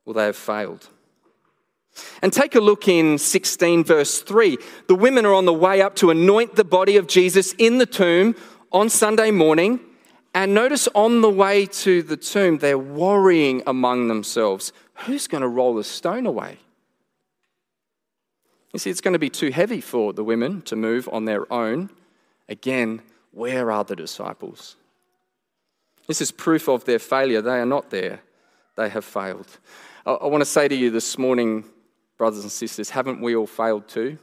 Well, 0.05 0.13
they 0.13 0.25
have 0.25 0.35
failed. 0.35 0.89
And 2.21 2.31
take 2.31 2.55
a 2.55 2.59
look 2.59 2.87
in 2.87 3.17
16, 3.17 3.83
verse 3.83 4.21
3. 4.21 4.57
The 4.87 4.95
women 4.95 5.25
are 5.25 5.33
on 5.33 5.45
the 5.45 5.53
way 5.53 5.81
up 5.81 5.95
to 5.97 6.11
anoint 6.11 6.55
the 6.55 6.63
body 6.63 6.97
of 6.97 7.07
Jesus 7.07 7.53
in 7.57 7.77
the 7.77 7.85
tomb 7.85 8.35
on 8.71 8.89
Sunday 8.89 9.31
morning. 9.31 9.79
And 10.33 10.53
notice 10.53 10.87
on 10.93 11.21
the 11.21 11.29
way 11.29 11.65
to 11.65 12.03
the 12.03 12.17
tomb, 12.17 12.59
they're 12.59 12.77
worrying 12.77 13.63
among 13.65 14.07
themselves 14.07 14.71
who's 15.05 15.27
going 15.27 15.41
to 15.41 15.47
roll 15.47 15.75
the 15.75 15.83
stone 15.83 16.25
away? 16.25 16.57
You 18.73 18.79
see, 18.79 18.89
it's 18.89 19.01
going 19.01 19.13
to 19.13 19.19
be 19.19 19.29
too 19.29 19.51
heavy 19.51 19.81
for 19.81 20.13
the 20.13 20.23
women 20.23 20.61
to 20.63 20.75
move 20.75 21.09
on 21.11 21.25
their 21.25 21.51
own. 21.51 21.89
Again, 22.47 23.01
where 23.31 23.71
are 23.71 23.83
the 23.83 23.95
disciples? 23.95 24.75
This 26.09 26.21
is 26.21 26.31
proof 26.31 26.67
of 26.67 26.85
their 26.85 26.97
failure. 26.97 27.39
They 27.39 27.59
are 27.59 27.67
not 27.67 27.91
there, 27.91 28.21
they 28.75 28.89
have 28.89 29.05
failed. 29.05 29.59
I, 30.07 30.13
I 30.13 30.25
want 30.25 30.41
to 30.41 30.45
say 30.45 30.67
to 30.67 30.75
you 30.75 30.89
this 30.89 31.19
morning, 31.19 31.65
brothers 32.17 32.41
and 32.41 32.51
sisters, 32.51 32.89
haven't 32.89 33.21
we 33.21 33.35
all 33.35 33.45
failed 33.45 33.87
too? 33.87 34.17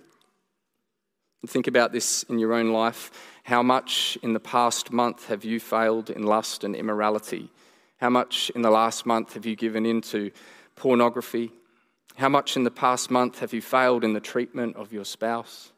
think 1.47 1.69
about 1.69 1.93
this 1.93 2.25
in 2.25 2.41
your 2.41 2.55
own 2.55 2.73
life. 2.73 3.13
How 3.45 3.63
much 3.63 4.19
in 4.25 4.33
the 4.33 4.41
past 4.41 4.91
month 4.91 5.29
have 5.29 5.45
you 5.45 5.61
failed 5.61 6.11
in 6.11 6.25
lust 6.25 6.65
and 6.65 6.75
immorality? 6.75 7.53
How 7.99 8.11
much 8.11 8.51
in 8.57 8.63
the 8.63 8.71
last 8.71 9.07
month 9.07 9.35
have 9.35 9.47
you 9.47 9.55
given 9.55 9.87
in 9.87 10.01
to 10.01 10.33
pornography, 10.75 11.53
How 12.17 12.29
much 12.29 12.57
in 12.57 12.65
the 12.65 12.71
past 12.73 13.13
month 13.13 13.39
have 13.39 13.53
you 13.53 13.63
failed 13.63 14.03
in 14.03 14.13
the 14.13 14.19
treatment 14.19 14.75
of 14.75 14.93
your 14.93 15.05
spouse? 15.05 15.71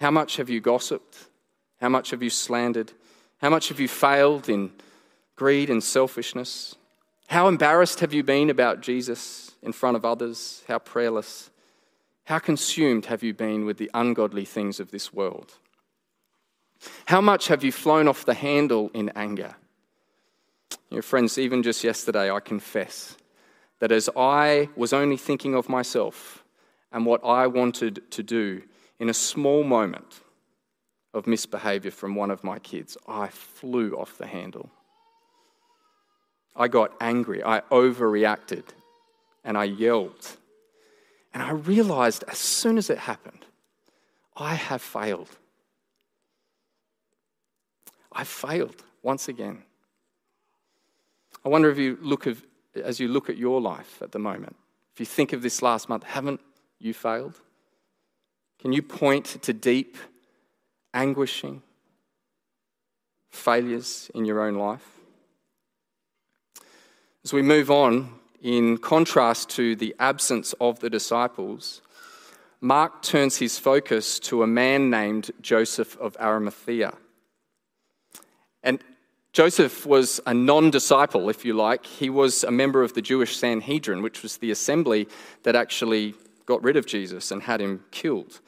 How 0.00 0.10
much 0.10 0.38
have 0.38 0.48
you 0.48 0.62
gossiped? 0.62 1.28
How 1.78 1.90
much 1.90 2.10
have 2.10 2.22
you 2.22 2.30
slandered? 2.30 2.92
How 3.42 3.50
much 3.50 3.68
have 3.68 3.78
you 3.78 3.88
failed 3.88 4.48
in 4.48 4.72
greed 5.36 5.70
and 5.70 5.82
selfishness? 5.82 6.74
How 7.28 7.48
embarrassed 7.48 8.00
have 8.00 8.12
you 8.12 8.22
been 8.22 8.50
about 8.50 8.80
Jesus 8.80 9.52
in 9.62 9.72
front 9.72 9.96
of 9.96 10.04
others? 10.04 10.62
How 10.68 10.78
prayerless? 10.78 11.50
How 12.24 12.38
consumed 12.38 13.06
have 13.06 13.22
you 13.22 13.34
been 13.34 13.64
with 13.64 13.78
the 13.78 13.90
ungodly 13.94 14.44
things 14.44 14.80
of 14.80 14.90
this 14.90 15.12
world? 15.12 15.54
How 17.06 17.20
much 17.20 17.48
have 17.48 17.64
you 17.64 17.72
flown 17.72 18.08
off 18.08 18.24
the 18.24 18.34
handle 18.34 18.90
in 18.94 19.10
anger? 19.10 19.56
Your 20.90 21.02
friends, 21.02 21.38
even 21.38 21.62
just 21.62 21.84
yesterday, 21.84 22.30
I 22.30 22.40
confess 22.40 23.16
that 23.80 23.92
as 23.92 24.08
I 24.16 24.68
was 24.76 24.92
only 24.92 25.16
thinking 25.16 25.54
of 25.54 25.68
myself 25.68 26.44
and 26.92 27.04
what 27.04 27.24
I 27.24 27.46
wanted 27.46 28.10
to 28.12 28.22
do 28.22 28.62
in 28.98 29.08
a 29.08 29.14
small 29.14 29.64
moment 29.64 30.20
of 31.12 31.26
misbehavior 31.26 31.90
from 31.90 32.14
one 32.14 32.30
of 32.30 32.44
my 32.44 32.58
kids, 32.58 32.96
I 33.08 33.28
flew 33.28 33.94
off 33.94 34.16
the 34.18 34.26
handle. 34.26 34.70
I 36.56 36.68
got 36.68 36.92
angry, 37.00 37.42
I 37.42 37.60
overreacted, 37.70 38.64
and 39.42 39.58
I 39.58 39.64
yelled. 39.64 40.36
And 41.32 41.42
I 41.42 41.50
realized 41.50 42.22
as 42.28 42.38
soon 42.38 42.78
as 42.78 42.90
it 42.90 42.98
happened, 42.98 43.44
I 44.36 44.54
have 44.54 44.82
failed. 44.82 45.30
I 48.12 48.24
failed 48.24 48.82
once 49.02 49.28
again. 49.28 49.62
I 51.44 51.48
wonder 51.48 51.70
if 51.70 51.78
you 51.78 51.98
look 52.00 52.26
of, 52.26 52.44
as 52.82 53.00
you 53.00 53.08
look 53.08 53.28
at 53.28 53.36
your 53.36 53.60
life 53.60 54.00
at 54.00 54.12
the 54.12 54.18
moment, 54.18 54.56
if 54.92 55.00
you 55.00 55.06
think 55.06 55.32
of 55.32 55.42
this 55.42 55.60
last 55.60 55.88
month, 55.88 56.04
haven't 56.04 56.40
you 56.78 56.94
failed? 56.94 57.40
Can 58.60 58.72
you 58.72 58.80
point 58.80 59.42
to 59.42 59.52
deep, 59.52 59.96
anguishing 60.94 61.62
failures 63.30 64.10
in 64.14 64.24
your 64.24 64.40
own 64.40 64.54
life? 64.54 64.86
As 67.24 67.32
we 67.32 67.40
move 67.40 67.70
on, 67.70 68.10
in 68.42 68.76
contrast 68.76 69.48
to 69.50 69.74
the 69.76 69.94
absence 69.98 70.52
of 70.60 70.80
the 70.80 70.90
disciples, 70.90 71.80
Mark 72.60 73.00
turns 73.00 73.38
his 73.38 73.58
focus 73.58 74.18
to 74.20 74.42
a 74.42 74.46
man 74.46 74.90
named 74.90 75.30
Joseph 75.40 75.96
of 75.96 76.18
Arimathea. 76.20 76.92
And 78.62 78.78
Joseph 79.32 79.86
was 79.86 80.20
a 80.26 80.34
non 80.34 80.70
disciple, 80.70 81.30
if 81.30 81.46
you 81.46 81.54
like. 81.54 81.86
He 81.86 82.10
was 82.10 82.44
a 82.44 82.50
member 82.50 82.82
of 82.82 82.92
the 82.92 83.00
Jewish 83.00 83.38
Sanhedrin, 83.38 84.02
which 84.02 84.22
was 84.22 84.36
the 84.36 84.50
assembly 84.50 85.08
that 85.44 85.56
actually 85.56 86.12
got 86.44 86.62
rid 86.62 86.76
of 86.76 86.84
Jesus 86.84 87.30
and 87.30 87.42
had 87.42 87.62
him 87.62 87.82
killed. 87.90 88.40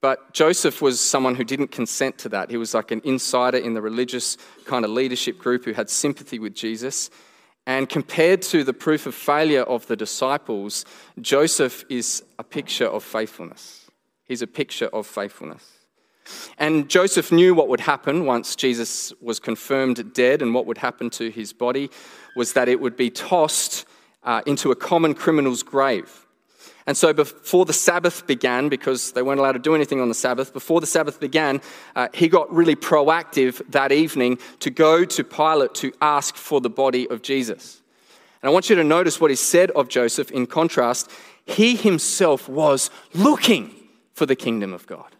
But 0.00 0.32
Joseph 0.32 0.80
was 0.80 0.98
someone 0.98 1.34
who 1.34 1.44
didn't 1.44 1.72
consent 1.72 2.16
to 2.20 2.30
that. 2.30 2.50
He 2.50 2.56
was 2.56 2.72
like 2.72 2.90
an 2.90 3.02
insider 3.04 3.58
in 3.58 3.74
the 3.74 3.82
religious 3.82 4.38
kind 4.64 4.86
of 4.86 4.92
leadership 4.92 5.36
group 5.36 5.66
who 5.66 5.74
had 5.74 5.90
sympathy 5.90 6.38
with 6.38 6.54
Jesus. 6.54 7.10
And 7.68 7.86
compared 7.86 8.40
to 8.44 8.64
the 8.64 8.72
proof 8.72 9.04
of 9.04 9.14
failure 9.14 9.60
of 9.60 9.86
the 9.88 9.94
disciples, 9.94 10.86
Joseph 11.20 11.84
is 11.90 12.24
a 12.38 12.42
picture 12.42 12.86
of 12.86 13.04
faithfulness. 13.04 13.90
He's 14.24 14.40
a 14.40 14.46
picture 14.46 14.86
of 14.86 15.06
faithfulness. 15.06 15.64
And 16.56 16.88
Joseph 16.88 17.30
knew 17.30 17.54
what 17.54 17.68
would 17.68 17.80
happen 17.80 18.24
once 18.24 18.56
Jesus 18.56 19.12
was 19.20 19.38
confirmed 19.38 20.14
dead, 20.14 20.40
and 20.40 20.54
what 20.54 20.64
would 20.64 20.78
happen 20.78 21.10
to 21.10 21.30
his 21.30 21.52
body 21.52 21.90
was 22.34 22.54
that 22.54 22.70
it 22.70 22.80
would 22.80 22.96
be 22.96 23.10
tossed 23.10 23.84
uh, 24.22 24.40
into 24.46 24.70
a 24.70 24.76
common 24.76 25.12
criminal's 25.12 25.62
grave. 25.62 26.26
And 26.88 26.96
so, 26.96 27.12
before 27.12 27.66
the 27.66 27.74
Sabbath 27.74 28.26
began, 28.26 28.70
because 28.70 29.12
they 29.12 29.20
weren't 29.20 29.38
allowed 29.38 29.52
to 29.52 29.58
do 29.58 29.74
anything 29.74 30.00
on 30.00 30.08
the 30.08 30.14
Sabbath, 30.14 30.54
before 30.54 30.80
the 30.80 30.86
Sabbath 30.86 31.20
began, 31.20 31.60
uh, 31.94 32.08
he 32.14 32.28
got 32.28 32.50
really 32.50 32.76
proactive 32.76 33.60
that 33.72 33.92
evening 33.92 34.38
to 34.60 34.70
go 34.70 35.04
to 35.04 35.22
Pilate 35.22 35.74
to 35.74 35.92
ask 36.00 36.34
for 36.34 36.62
the 36.62 36.70
body 36.70 37.06
of 37.10 37.20
Jesus. 37.20 37.82
And 38.40 38.48
I 38.48 38.52
want 38.54 38.70
you 38.70 38.76
to 38.76 38.84
notice 38.84 39.20
what 39.20 39.28
he 39.28 39.36
said 39.36 39.70
of 39.72 39.88
Joseph 39.88 40.30
in 40.30 40.46
contrast. 40.46 41.10
He 41.44 41.76
himself 41.76 42.48
was 42.48 42.90
looking 43.12 43.74
for 44.14 44.24
the 44.24 44.34
kingdom 44.34 44.72
of 44.72 44.86
God. 44.86 45.14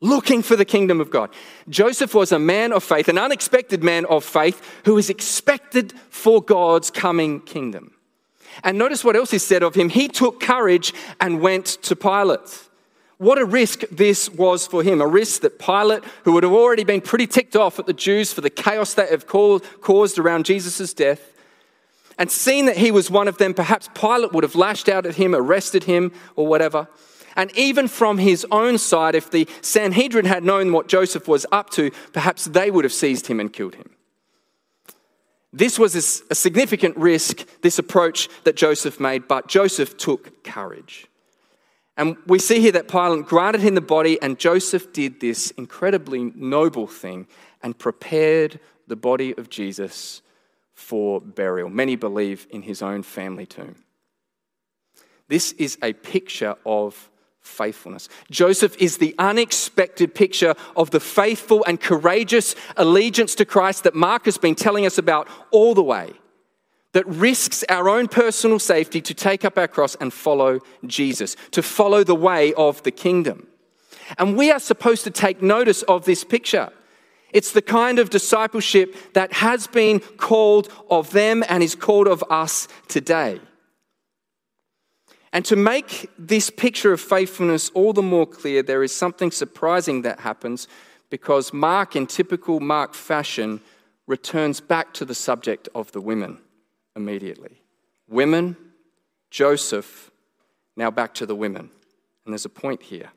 Looking 0.00 0.42
for 0.42 0.56
the 0.56 0.64
kingdom 0.64 1.00
of 1.00 1.08
God. 1.08 1.30
Joseph 1.68 2.14
was 2.14 2.32
a 2.32 2.40
man 2.40 2.72
of 2.72 2.82
faith, 2.82 3.08
an 3.08 3.16
unexpected 3.16 3.84
man 3.84 4.06
of 4.06 4.24
faith 4.24 4.60
who 4.86 4.96
was 4.96 5.08
expected 5.08 5.92
for 6.10 6.42
God's 6.42 6.90
coming 6.90 7.40
kingdom. 7.42 7.93
And 8.62 8.78
notice 8.78 9.04
what 9.04 9.16
else 9.16 9.32
is 9.32 9.44
said 9.44 9.62
of 9.62 9.74
him. 9.74 9.88
He 9.88 10.08
took 10.08 10.40
courage 10.40 10.92
and 11.20 11.40
went 11.40 11.66
to 11.82 11.96
Pilate. 11.96 12.68
What 13.18 13.38
a 13.38 13.44
risk 13.44 13.80
this 13.90 14.28
was 14.28 14.66
for 14.66 14.82
him. 14.82 15.00
A 15.00 15.06
risk 15.06 15.42
that 15.42 15.58
Pilate, 15.58 16.04
who 16.24 16.32
would 16.32 16.42
have 16.42 16.52
already 16.52 16.84
been 16.84 17.00
pretty 17.00 17.26
ticked 17.26 17.56
off 17.56 17.78
at 17.78 17.86
the 17.86 17.92
Jews 17.92 18.32
for 18.32 18.40
the 18.40 18.50
chaos 18.50 18.94
they 18.94 19.06
have 19.06 19.26
caused 19.26 20.18
around 20.18 20.46
Jesus' 20.46 20.92
death, 20.92 21.32
and 22.18 22.30
seen 22.30 22.66
that 22.66 22.76
he 22.76 22.90
was 22.90 23.10
one 23.10 23.26
of 23.26 23.38
them, 23.38 23.54
perhaps 23.54 23.88
Pilate 23.94 24.32
would 24.32 24.44
have 24.44 24.54
lashed 24.54 24.88
out 24.88 25.06
at 25.06 25.16
him, 25.16 25.34
arrested 25.34 25.84
him, 25.84 26.12
or 26.36 26.46
whatever. 26.46 26.88
And 27.36 27.50
even 27.56 27.88
from 27.88 28.18
his 28.18 28.46
own 28.52 28.78
side, 28.78 29.16
if 29.16 29.30
the 29.30 29.48
Sanhedrin 29.60 30.24
had 30.24 30.44
known 30.44 30.72
what 30.72 30.86
Joseph 30.86 31.26
was 31.26 31.44
up 31.50 31.70
to, 31.70 31.90
perhaps 32.12 32.44
they 32.44 32.70
would 32.70 32.84
have 32.84 32.92
seized 32.92 33.26
him 33.26 33.40
and 33.40 33.52
killed 33.52 33.74
him. 33.74 33.90
This 35.56 35.78
was 35.78 35.94
a 35.94 36.34
significant 36.34 36.96
risk, 36.96 37.46
this 37.62 37.78
approach 37.78 38.28
that 38.42 38.56
Joseph 38.56 38.98
made, 38.98 39.28
but 39.28 39.46
Joseph 39.46 39.96
took 39.96 40.42
courage. 40.42 41.06
And 41.96 42.16
we 42.26 42.40
see 42.40 42.58
here 42.58 42.72
that 42.72 42.88
Pilate 42.88 43.26
granted 43.26 43.60
him 43.60 43.76
the 43.76 43.80
body, 43.80 44.20
and 44.20 44.36
Joseph 44.36 44.92
did 44.92 45.20
this 45.20 45.52
incredibly 45.52 46.32
noble 46.34 46.88
thing 46.88 47.28
and 47.62 47.78
prepared 47.78 48.58
the 48.88 48.96
body 48.96 49.32
of 49.38 49.48
Jesus 49.48 50.22
for 50.74 51.20
burial. 51.20 51.70
Many 51.70 51.94
believe 51.94 52.48
in 52.50 52.62
his 52.62 52.82
own 52.82 53.04
family 53.04 53.46
tomb. 53.46 53.76
This 55.28 55.52
is 55.52 55.78
a 55.84 55.92
picture 55.92 56.56
of 56.66 57.10
faithfulness. 57.44 58.08
Joseph 58.30 58.76
is 58.78 58.98
the 58.98 59.14
unexpected 59.18 60.14
picture 60.14 60.54
of 60.76 60.90
the 60.90 61.00
faithful 61.00 61.64
and 61.66 61.80
courageous 61.80 62.56
allegiance 62.76 63.34
to 63.36 63.44
Christ 63.44 63.84
that 63.84 63.94
Mark 63.94 64.24
has 64.24 64.38
been 64.38 64.54
telling 64.54 64.86
us 64.86 64.98
about 64.98 65.28
all 65.50 65.74
the 65.74 65.82
way, 65.82 66.12
that 66.92 67.06
risks 67.06 67.64
our 67.68 67.88
own 67.88 68.08
personal 68.08 68.58
safety 68.58 69.00
to 69.02 69.14
take 69.14 69.44
up 69.44 69.58
our 69.58 69.68
cross 69.68 69.94
and 69.96 70.12
follow 70.12 70.60
Jesus, 70.86 71.36
to 71.52 71.62
follow 71.62 72.02
the 72.02 72.14
way 72.14 72.54
of 72.54 72.82
the 72.82 72.90
kingdom. 72.90 73.46
And 74.18 74.36
we 74.36 74.50
are 74.50 74.60
supposed 74.60 75.04
to 75.04 75.10
take 75.10 75.42
notice 75.42 75.82
of 75.82 76.04
this 76.04 76.24
picture. 76.24 76.70
It's 77.32 77.52
the 77.52 77.62
kind 77.62 77.98
of 77.98 78.10
discipleship 78.10 78.94
that 79.14 79.32
has 79.34 79.66
been 79.66 80.00
called 80.00 80.72
of 80.90 81.10
them 81.10 81.42
and 81.48 81.62
is 81.62 81.74
called 81.74 82.06
of 82.06 82.22
us 82.30 82.68
today. 82.86 83.40
And 85.34 85.44
to 85.46 85.56
make 85.56 86.08
this 86.16 86.48
picture 86.48 86.92
of 86.92 87.00
faithfulness 87.00 87.68
all 87.74 87.92
the 87.92 88.02
more 88.02 88.24
clear, 88.24 88.62
there 88.62 88.84
is 88.84 88.94
something 88.94 89.32
surprising 89.32 90.02
that 90.02 90.20
happens 90.20 90.68
because 91.10 91.52
Mark, 91.52 91.96
in 91.96 92.06
typical 92.06 92.60
Mark 92.60 92.94
fashion, 92.94 93.60
returns 94.06 94.60
back 94.60 94.94
to 94.94 95.04
the 95.04 95.14
subject 95.14 95.68
of 95.74 95.90
the 95.90 96.00
women 96.00 96.38
immediately. 96.94 97.60
Women, 98.08 98.56
Joseph, 99.32 100.12
now 100.76 100.92
back 100.92 101.14
to 101.14 101.26
the 101.26 101.34
women. 101.34 101.68
And 102.24 102.32
there's 102.32 102.44
a 102.44 102.48
point 102.48 102.82
here. 102.82 103.10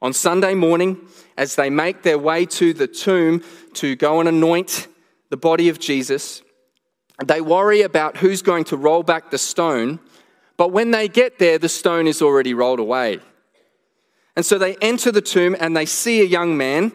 On 0.00 0.12
Sunday 0.12 0.54
morning, 0.54 1.00
as 1.36 1.56
they 1.56 1.70
make 1.70 2.02
their 2.02 2.18
way 2.18 2.46
to 2.46 2.72
the 2.72 2.86
tomb 2.86 3.42
to 3.74 3.96
go 3.96 4.20
and 4.20 4.28
anoint 4.28 4.86
the 5.30 5.36
body 5.36 5.68
of 5.68 5.80
Jesus, 5.80 6.40
they 7.24 7.40
worry 7.40 7.82
about 7.82 8.18
who's 8.18 8.42
going 8.42 8.64
to 8.64 8.76
roll 8.76 9.02
back 9.02 9.32
the 9.32 9.38
stone 9.38 9.98
but 10.56 10.72
when 10.72 10.90
they 10.90 11.08
get 11.08 11.38
there, 11.38 11.58
the 11.58 11.68
stone 11.68 12.06
is 12.06 12.22
already 12.22 12.54
rolled 12.54 12.80
away. 12.80 13.20
And 14.36 14.44
so 14.44 14.58
they 14.58 14.76
enter 14.76 15.12
the 15.12 15.20
tomb 15.20 15.56
and 15.58 15.76
they 15.76 15.86
see 15.86 16.20
a 16.20 16.24
young 16.24 16.56
man, 16.56 16.92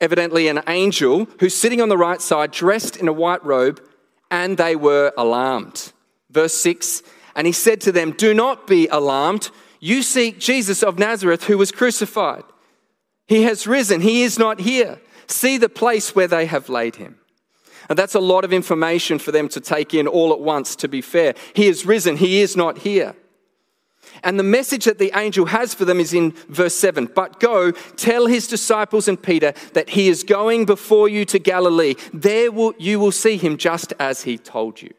evidently 0.00 0.48
an 0.48 0.62
angel, 0.66 1.26
who's 1.40 1.54
sitting 1.54 1.80
on 1.80 1.88
the 1.88 1.96
right 1.96 2.20
side, 2.20 2.50
dressed 2.50 2.96
in 2.96 3.08
a 3.08 3.12
white 3.12 3.44
robe, 3.44 3.82
and 4.30 4.56
they 4.56 4.76
were 4.76 5.12
alarmed. 5.16 5.92
Verse 6.30 6.54
6 6.54 7.02
And 7.34 7.46
he 7.46 7.52
said 7.52 7.80
to 7.82 7.92
them, 7.92 8.12
Do 8.12 8.34
not 8.34 8.66
be 8.66 8.88
alarmed. 8.88 9.50
You 9.80 10.02
seek 10.02 10.38
Jesus 10.38 10.82
of 10.82 10.98
Nazareth 10.98 11.44
who 11.44 11.58
was 11.58 11.72
crucified. 11.72 12.44
He 13.26 13.42
has 13.42 13.66
risen, 13.66 14.00
he 14.00 14.22
is 14.22 14.38
not 14.38 14.60
here. 14.60 15.00
See 15.26 15.56
the 15.56 15.68
place 15.68 16.14
where 16.14 16.28
they 16.28 16.46
have 16.46 16.68
laid 16.68 16.96
him. 16.96 17.18
And 17.92 17.98
that's 17.98 18.14
a 18.14 18.20
lot 18.20 18.46
of 18.46 18.54
information 18.54 19.18
for 19.18 19.32
them 19.32 19.50
to 19.50 19.60
take 19.60 19.92
in 19.92 20.06
all 20.06 20.32
at 20.32 20.40
once, 20.40 20.74
to 20.76 20.88
be 20.88 21.02
fair. 21.02 21.34
He 21.52 21.66
is 21.66 21.84
risen, 21.84 22.16
he 22.16 22.40
is 22.40 22.56
not 22.56 22.78
here. 22.78 23.14
And 24.22 24.38
the 24.38 24.42
message 24.42 24.86
that 24.86 24.98
the 24.98 25.12
angel 25.14 25.44
has 25.44 25.74
for 25.74 25.84
them 25.84 26.00
is 26.00 26.14
in 26.14 26.30
verse 26.48 26.74
7 26.74 27.10
But 27.14 27.38
go, 27.38 27.72
tell 27.72 28.28
his 28.28 28.48
disciples 28.48 29.08
and 29.08 29.22
Peter 29.22 29.52
that 29.74 29.90
he 29.90 30.08
is 30.08 30.24
going 30.24 30.64
before 30.64 31.06
you 31.06 31.26
to 31.26 31.38
Galilee. 31.38 31.96
There 32.14 32.48
you 32.78 32.98
will 32.98 33.12
see 33.12 33.36
him 33.36 33.58
just 33.58 33.92
as 34.00 34.22
he 34.22 34.38
told 34.38 34.80
you. 34.80 34.94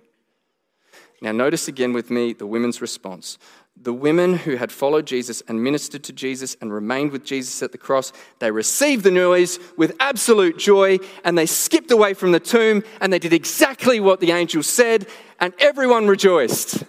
Now, 1.19 1.31
notice 1.31 1.67
again 1.67 1.93
with 1.93 2.11
me 2.11 2.33
the 2.33 2.45
women's 2.45 2.79
response. 2.79 3.39
The 3.75 3.93
women 3.93 4.35
who 4.35 4.55
had 4.55 4.71
followed 4.71 5.07
Jesus 5.07 5.41
and 5.47 5.63
ministered 5.63 6.03
to 6.05 6.13
Jesus 6.13 6.55
and 6.61 6.71
remained 6.71 7.11
with 7.11 7.25
Jesus 7.25 7.61
at 7.63 7.71
the 7.71 7.77
cross, 7.77 8.13
they 8.39 8.51
received 8.51 9.03
the 9.03 9.11
news 9.11 9.59
with 9.77 9.95
absolute 9.99 10.57
joy 10.57 10.99
and 11.25 11.37
they 11.37 11.47
skipped 11.47 11.91
away 11.91 12.13
from 12.13 12.31
the 12.31 12.39
tomb 12.39 12.83
and 13.01 13.11
they 13.11 13.19
did 13.19 13.33
exactly 13.33 13.99
what 13.99 14.19
the 14.19 14.31
angel 14.31 14.63
said, 14.63 15.07
and 15.39 15.53
everyone 15.59 16.07
rejoiced. 16.07 16.83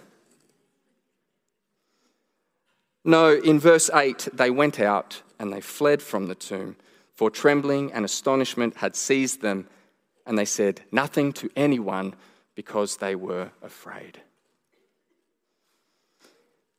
No, 3.03 3.33
in 3.33 3.59
verse 3.59 3.89
8, 3.93 4.29
they 4.31 4.49
went 4.49 4.79
out 4.79 5.21
and 5.39 5.51
they 5.51 5.61
fled 5.61 6.01
from 6.01 6.27
the 6.27 6.35
tomb, 6.35 6.75
for 7.13 7.29
trembling 7.29 7.91
and 7.93 8.05
astonishment 8.05 8.77
had 8.77 8.95
seized 8.95 9.41
them, 9.41 9.67
and 10.25 10.37
they 10.37 10.45
said 10.45 10.81
nothing 10.91 11.33
to 11.33 11.49
anyone 11.55 12.15
because 12.55 12.97
they 12.97 13.15
were 13.15 13.51
afraid. 13.61 14.21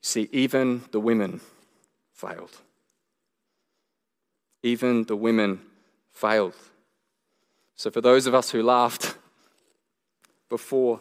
See, 0.07 0.29
even 0.31 0.85
the 0.93 1.01
women 1.01 1.41
failed. 2.13 2.57
Even 4.63 5.03
the 5.03 5.17
women 5.17 5.63
failed. 6.13 6.55
So, 7.75 7.91
for 7.91 8.01
those 8.01 8.29
of 8.29 8.33
us 8.33 8.51
who 8.51 8.63
laughed 8.63 9.19
before, 10.49 11.01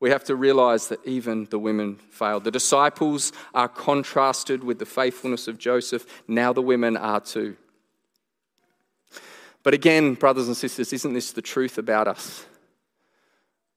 we 0.00 0.08
have 0.08 0.24
to 0.24 0.36
realize 0.36 0.88
that 0.88 1.06
even 1.06 1.48
the 1.50 1.58
women 1.58 1.96
failed. 1.96 2.44
The 2.44 2.50
disciples 2.50 3.30
are 3.52 3.68
contrasted 3.68 4.64
with 4.64 4.78
the 4.78 4.86
faithfulness 4.86 5.46
of 5.46 5.58
Joseph. 5.58 6.06
Now 6.26 6.54
the 6.54 6.62
women 6.62 6.96
are 6.96 7.20
too. 7.20 7.58
But 9.62 9.74
again, 9.74 10.14
brothers 10.14 10.46
and 10.46 10.56
sisters, 10.56 10.94
isn't 10.94 11.12
this 11.12 11.32
the 11.32 11.42
truth 11.42 11.76
about 11.76 12.08
us? 12.08 12.46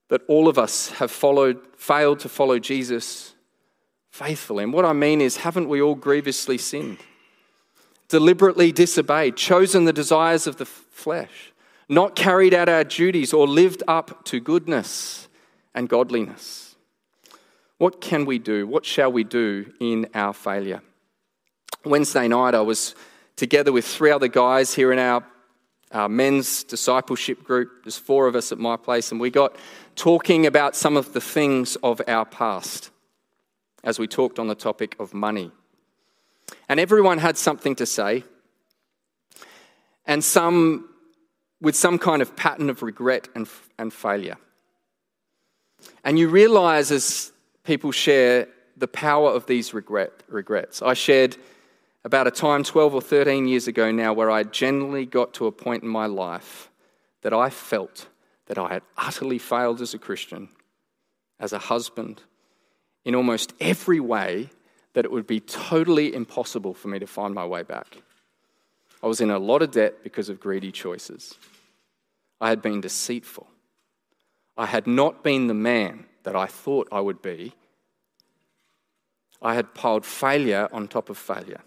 That 0.07 0.21
all 0.29 0.47
of 0.47 0.57
us 0.57 0.91
have 0.91 1.11
followed, 1.11 1.59
failed 1.75 2.21
to 2.21 2.29
follow 2.29 2.59
Jesus 2.59 3.33
faithfully. 4.17 4.63
And 4.63 4.73
what 4.73 4.83
I 4.83 4.93
mean 4.93 5.21
is, 5.21 5.37
haven't 5.37 5.69
we 5.69 5.79
all 5.79 5.93
grievously 5.93 6.57
sinned? 6.57 6.97
Deliberately 8.07 8.71
disobeyed, 8.71 9.37
chosen 9.37 9.85
the 9.85 9.93
desires 9.93 10.47
of 10.47 10.57
the 10.57 10.65
flesh, 10.65 11.53
not 11.87 12.15
carried 12.15 12.53
out 12.53 12.67
our 12.67 12.83
duties 12.83 13.31
or 13.31 13.47
lived 13.47 13.83
up 13.87 14.25
to 14.25 14.39
goodness 14.39 15.27
and 15.75 15.87
godliness. 15.87 16.75
What 17.77 18.01
can 18.01 18.25
we 18.25 18.39
do? 18.39 18.65
What 18.65 18.85
shall 18.85 19.11
we 19.11 19.23
do 19.23 19.71
in 19.79 20.07
our 20.15 20.33
failure? 20.33 20.81
Wednesday 21.85 22.27
night, 22.27 22.55
I 22.55 22.61
was 22.61 22.95
together 23.35 23.71
with 23.71 23.85
three 23.85 24.09
other 24.09 24.27
guys 24.27 24.73
here 24.73 24.91
in 24.91 24.97
our, 24.97 25.23
our 25.91 26.09
men's 26.09 26.63
discipleship 26.63 27.43
group. 27.43 27.83
There's 27.83 27.99
four 27.99 28.25
of 28.25 28.35
us 28.35 28.51
at 28.51 28.57
my 28.57 28.77
place, 28.77 29.11
and 29.11 29.21
we 29.21 29.29
got 29.29 29.55
talking 29.95 30.47
about 30.47 30.75
some 30.75 30.97
of 30.97 31.13
the 31.13 31.21
things 31.21 31.75
of 31.83 32.01
our 32.07 32.25
past 32.25 32.89
as 33.87 33.97
we 33.97 34.05
talked 34.05 34.37
on 34.37 34.47
the 34.47 34.55
topic 34.55 34.97
of 34.99 35.13
money. 35.13 35.49
And 36.67 36.77
everyone 36.77 37.19
had 37.19 37.37
something 37.37 37.73
to 37.75 37.85
say, 37.85 38.25
and 40.05 40.21
some 40.21 40.89
with 41.61 41.73
some 41.73 41.97
kind 41.97 42.21
of 42.21 42.35
pattern 42.35 42.69
of 42.69 42.83
regret 42.83 43.29
and, 43.33 43.47
and 43.79 43.93
failure. 43.93 44.37
And 46.03 46.19
you 46.19 46.27
realize 46.27 46.91
as 46.91 47.31
people 47.63 47.93
share 47.93 48.49
the 48.75 48.89
power 48.89 49.29
of 49.31 49.45
these 49.45 49.73
regret, 49.73 50.11
regrets. 50.27 50.81
I 50.81 50.93
shared 50.93 51.37
about 52.03 52.27
a 52.27 52.31
time 52.31 52.63
12 52.63 52.93
or 52.93 53.01
13 53.01 53.47
years 53.47 53.67
ago 53.67 53.89
now 53.89 54.11
where 54.11 54.29
I 54.29 54.43
generally 54.43 55.05
got 55.05 55.33
to 55.35 55.47
a 55.47 55.51
point 55.51 55.83
in 55.83 55.89
my 55.89 56.07
life 56.07 56.69
that 57.21 57.33
I 57.33 57.49
felt 57.49 58.07
that 58.47 58.57
I 58.57 58.73
had 58.73 58.83
utterly 58.97 59.39
failed 59.39 59.79
as 59.79 59.93
a 59.93 59.97
Christian, 59.97 60.49
as 61.39 61.53
a 61.53 61.59
husband, 61.59 62.21
in 63.07 63.15
almost 63.15 63.53
every 63.61 64.01
way 64.01 64.49
that 64.91 65.05
it 65.05 65.11
would 65.11 65.25
be 65.25 65.39
totally 65.39 66.13
impossible 66.13 66.73
for 66.73 66.89
me 66.89 66.99
to 66.99 67.07
find 67.07 67.33
my 67.33 67.45
way 67.45 67.63
back. 67.63 68.01
I 69.01 69.07
was 69.07 69.21
in 69.21 69.31
a 69.31 69.39
lot 69.39 69.61
of 69.61 69.71
debt 69.71 70.03
because 70.03 70.27
of 70.27 70.41
greedy 70.41 70.73
choices. 70.73 71.35
I 72.41 72.49
had 72.49 72.61
been 72.61 72.81
deceitful. 72.81 73.47
I 74.57 74.65
had 74.65 74.87
not 74.87 75.23
been 75.23 75.47
the 75.47 75.53
man 75.53 76.05
that 76.23 76.35
I 76.35 76.47
thought 76.47 76.89
I 76.91 76.99
would 76.99 77.21
be. 77.21 77.53
I 79.41 79.53
had 79.53 79.73
piled 79.73 80.05
failure 80.05 80.67
on 80.73 80.89
top 80.89 81.09
of 81.09 81.17
failure. 81.17 81.61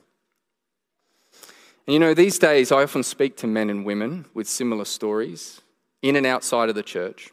And 1.86 1.94
you 1.94 2.00
know, 2.00 2.12
these 2.12 2.38
days 2.38 2.70
I 2.70 2.82
often 2.82 3.02
speak 3.02 3.38
to 3.38 3.46
men 3.46 3.70
and 3.70 3.86
women 3.86 4.26
with 4.34 4.46
similar 4.46 4.84
stories, 4.84 5.62
in 6.02 6.16
and 6.16 6.26
outside 6.26 6.68
of 6.68 6.74
the 6.74 6.82
church, 6.82 7.30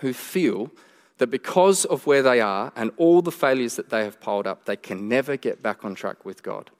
who 0.00 0.12
feel 0.12 0.70
that 1.18 1.28
because 1.28 1.84
of 1.84 2.06
where 2.06 2.22
they 2.22 2.40
are 2.40 2.72
and 2.74 2.90
all 2.96 3.22
the 3.22 3.32
failures 3.32 3.76
that 3.76 3.90
they 3.90 4.04
have 4.04 4.20
piled 4.20 4.46
up, 4.46 4.64
they 4.64 4.76
can 4.76 5.08
never 5.08 5.36
get 5.36 5.62
back 5.62 5.84
on 5.84 5.94
track 5.94 6.24
with 6.24 6.42
God. 6.42 6.70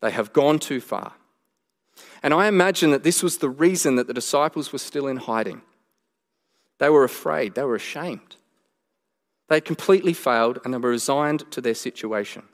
They 0.00 0.10
have 0.10 0.32
gone 0.32 0.58
too 0.58 0.80
far. 0.80 1.12
And 2.22 2.32
I 2.32 2.48
imagine 2.48 2.90
that 2.90 3.02
this 3.02 3.22
was 3.22 3.38
the 3.38 3.50
reason 3.50 3.96
that 3.96 4.06
the 4.06 4.14
disciples 4.14 4.72
were 4.72 4.78
still 4.78 5.06
in 5.06 5.18
hiding. 5.18 5.62
They 6.78 6.88
were 6.88 7.04
afraid, 7.04 7.54
they 7.54 7.62
were 7.62 7.76
ashamed. 7.76 8.36
They 9.48 9.60
completely 9.60 10.14
failed 10.14 10.58
and 10.64 10.72
they 10.72 10.78
were 10.78 10.88
resigned 10.88 11.50
to 11.52 11.60
their 11.60 11.74
situation. 11.74 12.44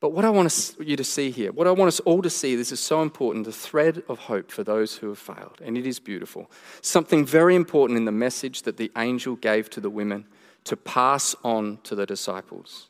But 0.00 0.10
what 0.10 0.24
I 0.24 0.30
want 0.30 0.76
you 0.80 0.96
to 0.96 1.04
see 1.04 1.30
here, 1.30 1.52
what 1.52 1.66
I 1.66 1.70
want 1.70 1.88
us 1.88 2.00
all 2.00 2.20
to 2.22 2.30
see, 2.30 2.56
this 2.56 2.72
is 2.72 2.80
so 2.80 3.00
important 3.00 3.46
the 3.46 3.52
thread 3.52 4.02
of 4.08 4.18
hope 4.18 4.50
for 4.50 4.62
those 4.62 4.96
who 4.96 5.08
have 5.08 5.18
failed. 5.18 5.60
And 5.64 5.78
it 5.78 5.86
is 5.86 5.98
beautiful. 5.98 6.50
Something 6.82 7.24
very 7.24 7.54
important 7.54 7.96
in 7.96 8.04
the 8.04 8.12
message 8.12 8.62
that 8.62 8.76
the 8.76 8.92
angel 8.96 9.36
gave 9.36 9.70
to 9.70 9.80
the 9.80 9.90
women 9.90 10.26
to 10.64 10.76
pass 10.76 11.34
on 11.42 11.78
to 11.84 11.94
the 11.94 12.06
disciples. 12.06 12.88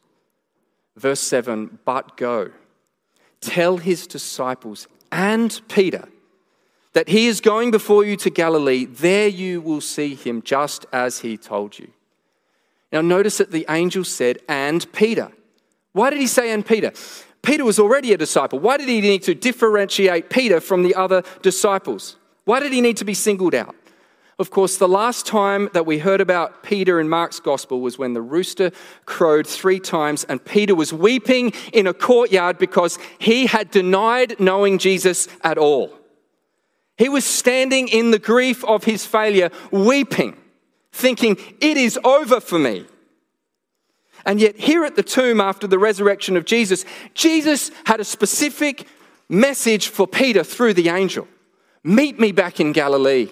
Verse 0.97 1.21
7 1.21 1.79
But 1.85 2.17
go, 2.17 2.51
tell 3.41 3.77
his 3.77 4.07
disciples 4.07 4.89
and 5.13 5.61
Peter 5.69 6.09
that 6.95 7.09
he 7.09 7.27
is 7.27 7.41
going 7.41 7.71
before 7.71 8.05
you 8.05 8.17
to 8.17 8.31
Galilee. 8.31 8.87
There 8.87 9.29
you 9.29 9.61
will 9.61 9.81
see 9.81 10.15
him 10.15 10.43
just 10.43 10.87
as 10.93 11.21
he 11.21 11.37
told 11.37 11.79
you. 11.79 11.89
Now, 12.93 13.01
notice 13.01 13.39
that 13.39 13.51
the 13.51 13.67
angel 13.69 14.05
said, 14.05 14.39
and 14.49 14.91
Peter. 14.93 15.33
Why 15.95 16.11
did 16.11 16.21
he 16.21 16.27
say, 16.27 16.51
and 16.51 16.67
Peter? 16.67 16.93
Peter 17.41 17.65
was 17.65 17.79
already 17.79 18.13
a 18.13 18.19
disciple. 18.19 18.59
Why 18.59 18.77
did 18.77 18.89
he 18.89 19.01
need 19.01 19.23
to 19.23 19.35
differentiate 19.35 20.29
Peter 20.29 20.61
from 20.61 20.83
the 20.83 20.95
other 20.95 21.23
disciples? 21.41 22.17
Why 22.45 22.59
did 22.59 22.73
he 22.73 22.81
need 22.81 22.97
to 22.99 23.05
be 23.05 23.15
singled 23.15 23.55
out? 23.55 23.77
Of 24.39 24.51
course, 24.51 24.77
the 24.77 24.89
last 24.89 25.25
time 25.25 25.71
that 25.73 25.87
we 25.87 25.99
heard 25.99 26.21
about 26.21 26.65
Peter 26.65 26.99
in 26.99 27.09
Mark's 27.09 27.39
gospel 27.39 27.81
was 27.81 27.97
when 27.97 28.13
the 28.13 28.21
rooster 28.21 28.73
crowed 29.05 29.47
three 29.47 29.79
times 29.79 30.25
and 30.25 30.45
Peter 30.45 30.75
was 30.75 30.93
weeping 30.93 31.53
in 31.73 31.87
a 31.87 31.95
courtyard 31.95 32.59
because 32.59 32.99
he 33.21 33.47
had 33.47 33.71
denied 33.71 34.41
knowing 34.41 34.79
Jesus 34.79 35.29
at 35.45 35.57
all. 35.57 35.93
He 36.99 37.09
was 37.09 37.25
standing 37.25 37.87
in 37.87 38.11
the 38.11 38.19
grief 38.19 38.65
of 38.65 38.83
his 38.83 39.07
failure, 39.07 39.51
weeping, 39.71 40.37
thinking, 40.91 41.37
It 41.61 41.77
is 41.77 41.99
over 42.03 42.41
for 42.41 42.59
me. 42.59 42.87
And 44.27 44.41
yet, 44.41 44.57
here 44.57 44.85
at 44.85 44.97
the 44.97 45.03
tomb 45.03 45.41
after 45.41 45.67
the 45.67 45.79
resurrection 45.79 46.37
of 46.37 46.45
Jesus, 46.45 46.85
Jesus 47.13 47.71
had 47.85 48.01
a 48.01 48.05
specific 48.05 48.87
message 49.29 49.89
for 49.89 50.07
Peter 50.07 50.45
through 50.45 50.75
the 50.75 50.89
angel 50.89 51.29
Meet 51.87 52.19
me 52.19 52.33
back 52.33 52.61
in 52.61 52.73
Galilee. 52.73 53.29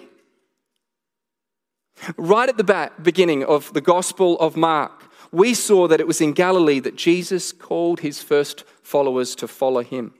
Right 2.17 2.49
at 2.49 2.57
the 2.57 2.91
beginning 3.01 3.43
of 3.43 3.73
the 3.73 3.81
Gospel 3.81 4.37
of 4.39 4.55
Mark, 4.55 5.09
we 5.31 5.55
saw 5.55 5.87
that 5.87 5.99
it 5.99 6.05
was 6.05 6.21
in 6.21 6.33
Galilee 6.33 6.79
that 6.79 6.95
Jesus 6.95 7.51
called 7.51 8.01
his 8.01 8.21
first 8.21 8.63
followers 8.83 9.33
to 9.35 9.47
follow 9.47 9.81
him. 9.81 10.13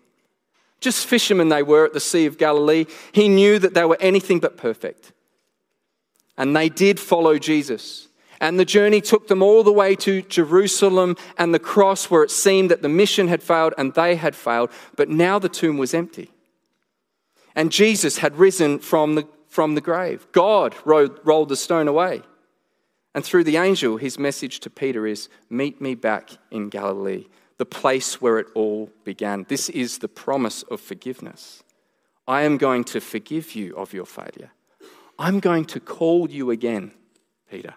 Just 0.80 1.06
fishermen 1.06 1.50
they 1.50 1.62
were 1.62 1.86
at 1.86 1.94
the 1.94 2.00
Sea 2.00 2.26
of 2.26 2.40
Galilee. 2.40 2.86
He 3.12 3.30
knew 3.30 3.60
that 3.60 3.76
they 3.76 3.86
were 3.86 3.98
anything 4.00 4.40
but 4.40 4.58
perfect. 4.58 5.14
And 6.36 6.56
they 6.56 6.70
did 6.70 7.00
follow 7.00 7.38
Jesus. 7.38 8.08
And 8.40 8.60
the 8.60 8.66
journey 8.66 9.02
took 9.02 9.28
them 9.28 9.42
all 9.42 9.64
the 9.64 9.72
way 9.72 9.96
to 9.98 10.22
Jerusalem 10.24 11.16
and 11.38 11.54
the 11.54 11.60
cross 11.60 12.10
where 12.10 12.24
it 12.24 12.32
seemed 12.32 12.72
that 12.72 12.82
the 12.82 12.90
mission 12.90 13.28
had 13.28 13.44
failed 13.44 13.74
and 13.78 13.94
they 13.94 14.16
had 14.16 14.36
failed, 14.36 14.70
but 14.96 15.10
now 15.10 15.40
the 15.40 15.50
tomb 15.50 15.78
was 15.78 15.94
empty. 15.94 16.32
And 17.56 17.72
Jesus 17.72 18.18
had 18.18 18.38
risen 18.38 18.80
from 18.80 19.16
the, 19.16 19.28
from 19.48 19.76
the 19.76 19.82
grave. 19.82 20.28
God 20.32 20.76
rolled, 20.86 21.20
rolled 21.24 21.50
the 21.50 21.56
stone 21.56 21.88
away. 21.88 22.24
And 23.16 23.24
through 23.24 23.44
the 23.44 23.58
angel, 23.58 23.98
his 23.98 24.18
message 24.18 24.60
to 24.62 24.70
Peter 24.70 25.06
is 25.06 25.30
Meet 25.50 25.80
me 25.80 25.94
back 25.94 26.32
in 26.50 26.70
Galilee, 26.70 27.26
the 27.58 27.66
place 27.66 28.20
where 28.20 28.40
it 28.40 28.48
all 28.56 28.90
began. 29.04 29.46
This 29.48 29.70
is 29.70 30.00
the 30.00 30.08
promise 30.08 30.64
of 30.64 30.82
forgiveness. 30.82 31.64
I 32.28 32.42
am 32.42 32.58
going 32.58 32.84
to 32.86 33.00
forgive 33.00 33.54
you 33.54 33.76
of 33.76 33.94
your 33.94 34.06
failure. 34.06 34.52
I'm 35.20 35.40
going 35.40 35.66
to 35.66 35.80
call 35.80 36.30
you 36.30 36.50
again, 36.50 36.92
Peter. 37.50 37.76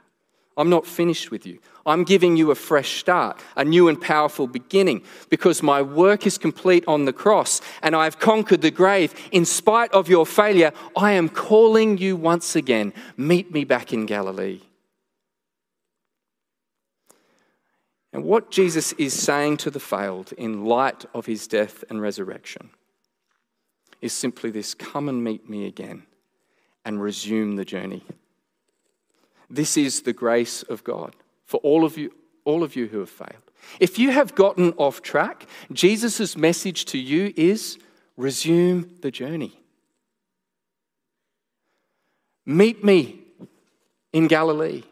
I'm 0.57 0.71
not 0.71 0.87
finished 0.87 1.31
with 1.31 1.47
you. 1.47 1.59
I'm 1.85 2.03
giving 2.03 2.37
you 2.37 2.51
a 2.51 2.55
fresh 2.55 2.99
start, 2.99 3.41
a 3.57 3.65
new 3.65 3.89
and 3.89 4.01
powerful 4.01 4.47
beginning, 4.47 5.05
because 5.29 5.63
my 5.63 5.83
work 5.83 6.27
is 6.27 6.39
complete 6.39 6.85
on 6.89 7.05
the 7.05 7.13
cross 7.13 7.61
and 7.83 7.95
I 7.95 8.05
have 8.05 8.19
conquered 8.19 8.63
the 8.63 8.71
grave. 8.71 9.15
In 9.33 9.45
spite 9.45 9.93
of 9.93 10.09
your 10.09 10.27
failure, 10.27 10.73
I 10.97 11.13
am 11.13 11.29
calling 11.29 11.99
you 11.99 12.17
once 12.17 12.57
again. 12.57 12.93
Meet 13.17 13.53
me 13.53 13.65
back 13.65 13.93
in 13.93 14.07
Galilee. 14.07 14.61
And 18.13 18.25
what 18.25 18.51
Jesus 18.51 18.93
is 18.95 19.13
saying 19.13 19.59
to 19.59 19.71
the 19.71 19.79
failed 19.79 20.33
in 20.39 20.65
light 20.65 21.05
of 21.13 21.27
his 21.27 21.47
death 21.47 21.85
and 21.91 22.01
resurrection 22.01 22.71
is 24.01 24.15
simply 24.15 24.51
this 24.51 24.73
come 24.73 25.09
and 25.09 25.23
meet 25.23 25.51
me 25.51 25.67
again 25.67 26.05
and 26.85 27.03
resume 27.03 27.57
the 27.57 27.65
journey. 27.65 28.05
This 29.49 29.77
is 29.77 30.03
the 30.03 30.13
grace 30.13 30.63
of 30.65 30.85
God 30.85 31.15
for 31.45 31.59
all 31.59 31.85
of 31.85 31.97
you, 31.97 32.13
all 32.45 32.63
of 32.63 32.77
you 32.77 32.89
who 32.89 33.01
have 33.01 33.11
failed. 33.11 33.51
If 33.81 33.99
you 33.99 34.11
have 34.11 34.35
gotten 34.35 34.73
off 34.77 35.03
track, 35.03 35.47
Jesus' 35.73 36.37
message 36.37 36.85
to 36.87 36.99
you 36.99 37.33
is 37.37 37.79
resume 38.17 38.89
the 39.01 39.11
journey. 39.11 39.61
Meet 42.45 42.85
me 42.85 43.21
in 44.13 44.29
Galilee. 44.29 44.85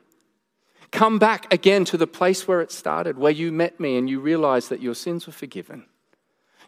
Come 0.91 1.19
back 1.19 1.53
again 1.53 1.85
to 1.87 1.97
the 1.97 2.07
place 2.07 2.47
where 2.47 2.61
it 2.61 2.71
started, 2.71 3.17
where 3.17 3.33
you 3.33 3.51
met 3.53 3.81
me 3.81 3.97
and 3.97 4.09
you 4.09 4.21
realized 4.21 4.69
that 4.69 4.83
your 4.83 4.95
sins 4.95 5.27
were 5.27 5.33
forgiven. 5.33 5.87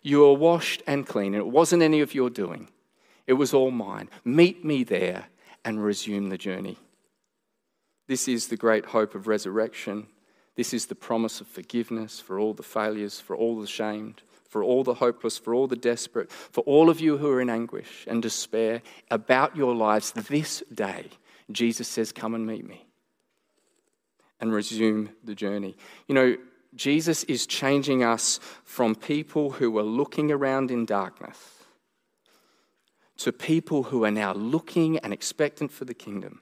You 0.02 0.20
were 0.20 0.34
washed 0.34 0.82
and 0.86 1.06
clean, 1.06 1.34
and 1.34 1.42
it 1.42 1.48
wasn't 1.48 1.82
any 1.82 2.00
of 2.00 2.14
your 2.14 2.30
doing, 2.30 2.68
it 3.26 3.34
was 3.34 3.52
all 3.52 3.72
mine. 3.72 4.08
Meet 4.24 4.64
me 4.64 4.84
there 4.84 5.26
and 5.64 5.82
resume 5.82 6.28
the 6.28 6.38
journey. 6.38 6.78
This 8.06 8.28
is 8.28 8.48
the 8.48 8.56
great 8.56 8.86
hope 8.86 9.14
of 9.14 9.26
resurrection. 9.26 10.06
This 10.54 10.72
is 10.72 10.86
the 10.86 10.94
promise 10.94 11.40
of 11.40 11.46
forgiveness 11.46 12.20
for 12.20 12.38
all 12.38 12.54
the 12.54 12.62
failures, 12.62 13.20
for 13.20 13.36
all 13.36 13.60
the 13.60 13.66
shamed, 13.66 14.22
for 14.48 14.62
all 14.62 14.84
the 14.84 14.94
hopeless, 14.94 15.38
for 15.38 15.54
all 15.54 15.66
the 15.66 15.76
desperate, 15.76 16.30
for 16.30 16.62
all 16.62 16.88
of 16.88 17.00
you 17.00 17.18
who 17.18 17.30
are 17.30 17.40
in 17.40 17.50
anguish 17.50 18.06
and 18.08 18.22
despair 18.22 18.82
about 19.10 19.56
your 19.56 19.74
lives 19.74 20.12
this 20.12 20.62
day. 20.72 21.10
Jesus 21.50 21.88
says, 21.88 22.12
Come 22.12 22.34
and 22.34 22.46
meet 22.46 22.66
me 22.66 22.86
and 24.40 24.52
resume 24.52 25.10
the 25.24 25.34
journey. 25.34 25.76
You 26.06 26.14
know, 26.14 26.36
Jesus 26.74 27.24
is 27.24 27.46
changing 27.46 28.04
us 28.04 28.38
from 28.64 28.94
people 28.94 29.50
who 29.50 29.76
are 29.78 29.82
looking 29.82 30.30
around 30.30 30.70
in 30.70 30.84
darkness 30.84 31.38
to 33.18 33.32
people 33.32 33.84
who 33.84 34.04
are 34.04 34.10
now 34.10 34.34
looking 34.34 34.98
and 34.98 35.12
expectant 35.12 35.72
for 35.72 35.86
the 35.86 35.94
kingdom 35.94 36.40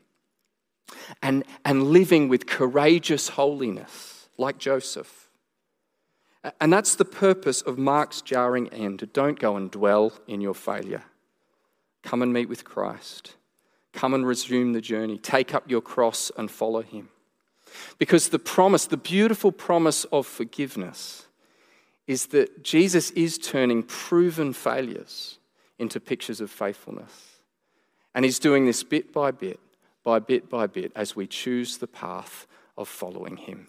and, 1.22 1.44
and 1.64 1.84
living 1.84 2.28
with 2.28 2.46
courageous 2.46 3.28
holiness, 3.28 4.28
like 4.38 4.58
Joseph. 4.58 5.28
And 6.60 6.72
that's 6.72 6.94
the 6.96 7.04
purpose 7.04 7.62
of 7.62 7.78
Mark's 7.78 8.20
jarring 8.20 8.68
end. 8.68 9.08
Don't 9.12 9.38
go 9.38 9.56
and 9.56 9.70
dwell 9.70 10.12
in 10.26 10.40
your 10.40 10.54
failure. 10.54 11.02
Come 12.02 12.20
and 12.22 12.32
meet 12.32 12.48
with 12.48 12.64
Christ. 12.64 13.36
Come 13.92 14.12
and 14.12 14.26
resume 14.26 14.72
the 14.72 14.80
journey. 14.80 15.16
Take 15.16 15.54
up 15.54 15.70
your 15.70 15.80
cross 15.80 16.30
and 16.36 16.50
follow 16.50 16.82
him. 16.82 17.08
Because 17.98 18.28
the 18.28 18.38
promise, 18.38 18.86
the 18.86 18.96
beautiful 18.96 19.52
promise 19.52 20.04
of 20.04 20.26
forgiveness, 20.26 21.26
is 22.06 22.26
that 22.26 22.62
Jesus 22.62 23.10
is 23.12 23.38
turning 23.38 23.82
proven 23.82 24.52
failures 24.52 25.38
into 25.78 25.98
pictures 25.98 26.40
of 26.40 26.50
faithfulness. 26.50 27.38
And 28.14 28.24
he's 28.24 28.38
doing 28.38 28.66
this 28.66 28.82
bit 28.82 29.12
by 29.12 29.30
bit 29.30 29.58
by 30.04 30.18
bit 30.18 30.48
by 30.48 30.66
bit 30.66 30.92
as 30.94 31.16
we 31.16 31.26
choose 31.26 31.78
the 31.78 31.86
path 31.86 32.46
of 32.76 32.88
following 32.88 33.36
Him. 33.36 33.68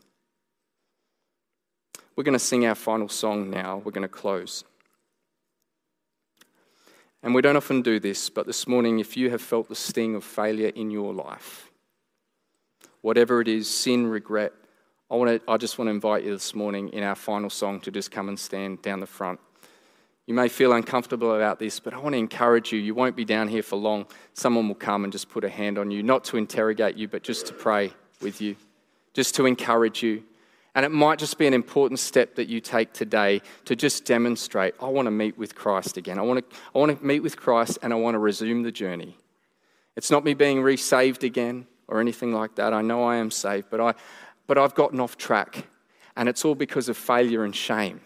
We're 2.15 2.23
going 2.23 2.33
to 2.33 2.39
sing 2.39 2.65
our 2.65 2.75
final 2.75 3.09
song 3.09 3.49
now. 3.49 3.81
We're 3.83 3.91
going 3.91 4.03
to 4.03 4.07
close. 4.07 4.63
And 7.23 7.33
we 7.33 7.41
don't 7.41 7.57
often 7.57 7.81
do 7.81 7.99
this, 7.99 8.29
but 8.29 8.45
this 8.45 8.67
morning, 8.67 8.99
if 8.99 9.17
you 9.17 9.31
have 9.31 9.41
felt 9.41 9.67
the 9.67 9.75
sting 9.75 10.15
of 10.15 10.23
failure 10.23 10.71
in 10.75 10.91
your 10.91 11.13
life, 11.13 11.71
whatever 13.01 13.41
it 13.41 13.47
is 13.47 13.67
sin, 13.67 14.05
regret 14.05 14.53
I, 15.09 15.15
want 15.15 15.29
to, 15.29 15.51
I 15.51 15.57
just 15.57 15.77
want 15.77 15.87
to 15.87 15.91
invite 15.91 16.23
you 16.23 16.31
this 16.31 16.55
morning 16.55 16.89
in 16.89 17.03
our 17.03 17.13
final 17.13 17.51
song 17.51 17.79
to 17.81 17.91
just 17.91 18.09
come 18.09 18.27
and 18.27 18.39
stand 18.39 18.81
down 18.81 19.01
the 19.01 19.05
front. 19.05 19.39
You 20.27 20.33
may 20.33 20.49
feel 20.49 20.73
uncomfortable 20.73 21.35
about 21.35 21.59
this, 21.59 21.79
but 21.79 21.93
I 21.93 21.99
want 21.99 22.13
to 22.13 22.17
encourage 22.17 22.71
you. 22.71 22.79
You 22.79 22.95
won't 22.95 23.15
be 23.15 23.25
down 23.25 23.47
here 23.47 23.61
for 23.61 23.75
long. 23.75 24.07
Someone 24.33 24.67
will 24.67 24.75
come 24.75 25.03
and 25.03 25.13
just 25.13 25.29
put 25.29 25.43
a 25.43 25.49
hand 25.49 25.77
on 25.77 25.91
you, 25.91 26.01
not 26.01 26.23
to 26.25 26.37
interrogate 26.37 26.95
you, 26.95 27.07
but 27.07 27.21
just 27.21 27.45
to 27.47 27.53
pray 27.53 27.93
with 28.21 28.41
you, 28.41 28.55
just 29.13 29.35
to 29.35 29.45
encourage 29.45 30.01
you. 30.01 30.23
And 30.73 30.83
it 30.83 30.91
might 30.91 31.19
just 31.19 31.37
be 31.37 31.45
an 31.45 31.53
important 31.53 31.99
step 31.99 32.35
that 32.35 32.49
you 32.49 32.59
take 32.59 32.91
today 32.91 33.41
to 33.65 33.75
just 33.75 34.03
demonstrate 34.03 34.73
I 34.81 34.87
want 34.87 35.05
to 35.05 35.11
meet 35.11 35.37
with 35.37 35.55
Christ 35.55 35.95
again. 35.95 36.17
I 36.17 36.23
want 36.23 36.49
to, 36.49 36.57
I 36.73 36.79
want 36.79 36.99
to 36.99 37.05
meet 37.05 37.21
with 37.21 37.37
Christ 37.37 37.77
and 37.81 37.93
I 37.93 37.95
want 37.95 38.15
to 38.15 38.19
resume 38.19 38.63
the 38.63 38.71
journey. 38.71 39.15
It's 39.95 40.11
not 40.11 40.25
me 40.25 40.33
being 40.33 40.61
resaved 40.61 41.23
again 41.23 41.67
or 41.87 42.01
anything 42.01 42.33
like 42.33 42.55
that. 42.55 42.73
I 42.73 42.81
know 42.81 43.03
I 43.03 43.17
am 43.17 43.31
saved, 43.31 43.67
but, 43.69 43.79
I, 43.79 43.93
but 44.47 44.57
I've 44.57 44.75
gotten 44.75 44.99
off 44.99 45.17
track. 45.17 45.67
And 46.17 46.27
it's 46.27 46.43
all 46.43 46.55
because 46.55 46.89
of 46.89 46.97
failure 46.97 47.45
and 47.45 47.55
shame 47.55 48.01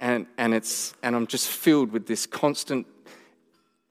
and, 0.00 0.26
and, 0.36 0.54
it's, 0.54 0.94
and 1.02 1.14
I'm 1.16 1.26
just 1.26 1.48
filled 1.48 1.92
with 1.92 2.06
this 2.06 2.26
constant, 2.26 2.86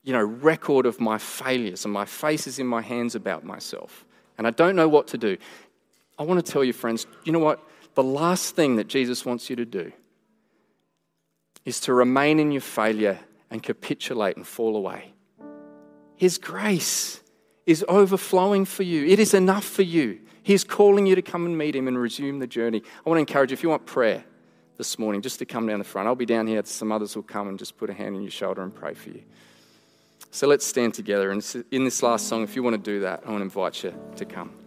you 0.03 0.13
know, 0.13 0.21
record 0.21 0.85
of 0.85 0.99
my 0.99 1.17
failures 1.17 1.85
and 1.85 1.93
my 1.93 2.05
face 2.05 2.47
is 2.47 2.59
in 2.59 2.67
my 2.67 2.81
hands 2.81 3.15
about 3.15 3.43
myself. 3.43 4.05
And 4.37 4.45
I 4.45 4.51
don't 4.51 4.75
know 4.75 4.87
what 4.87 5.07
to 5.09 5.17
do. 5.17 5.37
I 6.17 6.23
want 6.23 6.45
to 6.45 6.51
tell 6.51 6.63
you, 6.63 6.73
friends, 6.73 7.07
you 7.23 7.31
know 7.31 7.39
what? 7.39 7.63
The 7.95 8.03
last 8.03 8.55
thing 8.55 8.75
that 8.77 8.87
Jesus 8.87 9.25
wants 9.25 9.49
you 9.49 9.55
to 9.55 9.65
do 9.65 9.91
is 11.65 11.79
to 11.81 11.93
remain 11.93 12.39
in 12.39 12.51
your 12.51 12.61
failure 12.61 13.19
and 13.49 13.61
capitulate 13.61 14.35
and 14.35 14.45
fall 14.45 14.75
away. 14.75 15.13
His 16.15 16.37
grace 16.37 17.21
is 17.65 17.85
overflowing 17.87 18.65
for 18.65 18.83
you, 18.83 19.05
it 19.05 19.19
is 19.19 19.33
enough 19.33 19.63
for 19.63 19.83
you. 19.83 20.19
He's 20.43 20.65
calling 20.65 21.05
you 21.05 21.15
to 21.15 21.21
come 21.21 21.45
and 21.45 21.57
meet 21.57 21.73
Him 21.73 21.87
and 21.87 21.97
resume 21.97 22.39
the 22.39 22.47
journey. 22.47 22.83
I 23.05 23.09
want 23.09 23.17
to 23.17 23.21
encourage 23.21 23.51
you, 23.51 23.53
if 23.53 23.63
you 23.63 23.69
want 23.69 23.85
prayer, 23.85 24.25
this 24.77 24.97
morning 24.97 25.21
just 25.21 25.39
to 25.39 25.45
come 25.45 25.67
down 25.67 25.79
the 25.79 25.85
front. 25.85 26.07
I'll 26.07 26.15
be 26.15 26.25
down 26.25 26.47
here. 26.47 26.61
Some 26.65 26.91
others 26.91 27.15
will 27.15 27.23
come 27.23 27.47
and 27.47 27.59
just 27.59 27.77
put 27.77 27.89
a 27.89 27.93
hand 27.93 28.15
on 28.15 28.21
your 28.21 28.31
shoulder 28.31 28.61
and 28.61 28.73
pray 28.73 28.93
for 28.93 29.09
you. 29.09 29.21
So 30.31 30.47
let's 30.47 30.65
stand 30.65 30.93
together. 30.93 31.31
And 31.31 31.65
in 31.71 31.83
this 31.83 32.01
last 32.01 32.27
song, 32.27 32.43
if 32.43 32.55
you 32.55 32.63
want 32.63 32.75
to 32.75 32.91
do 32.91 33.01
that, 33.01 33.23
I 33.25 33.29
want 33.29 33.41
to 33.41 33.43
invite 33.43 33.83
you 33.83 33.93
to 34.15 34.25
come. 34.25 34.62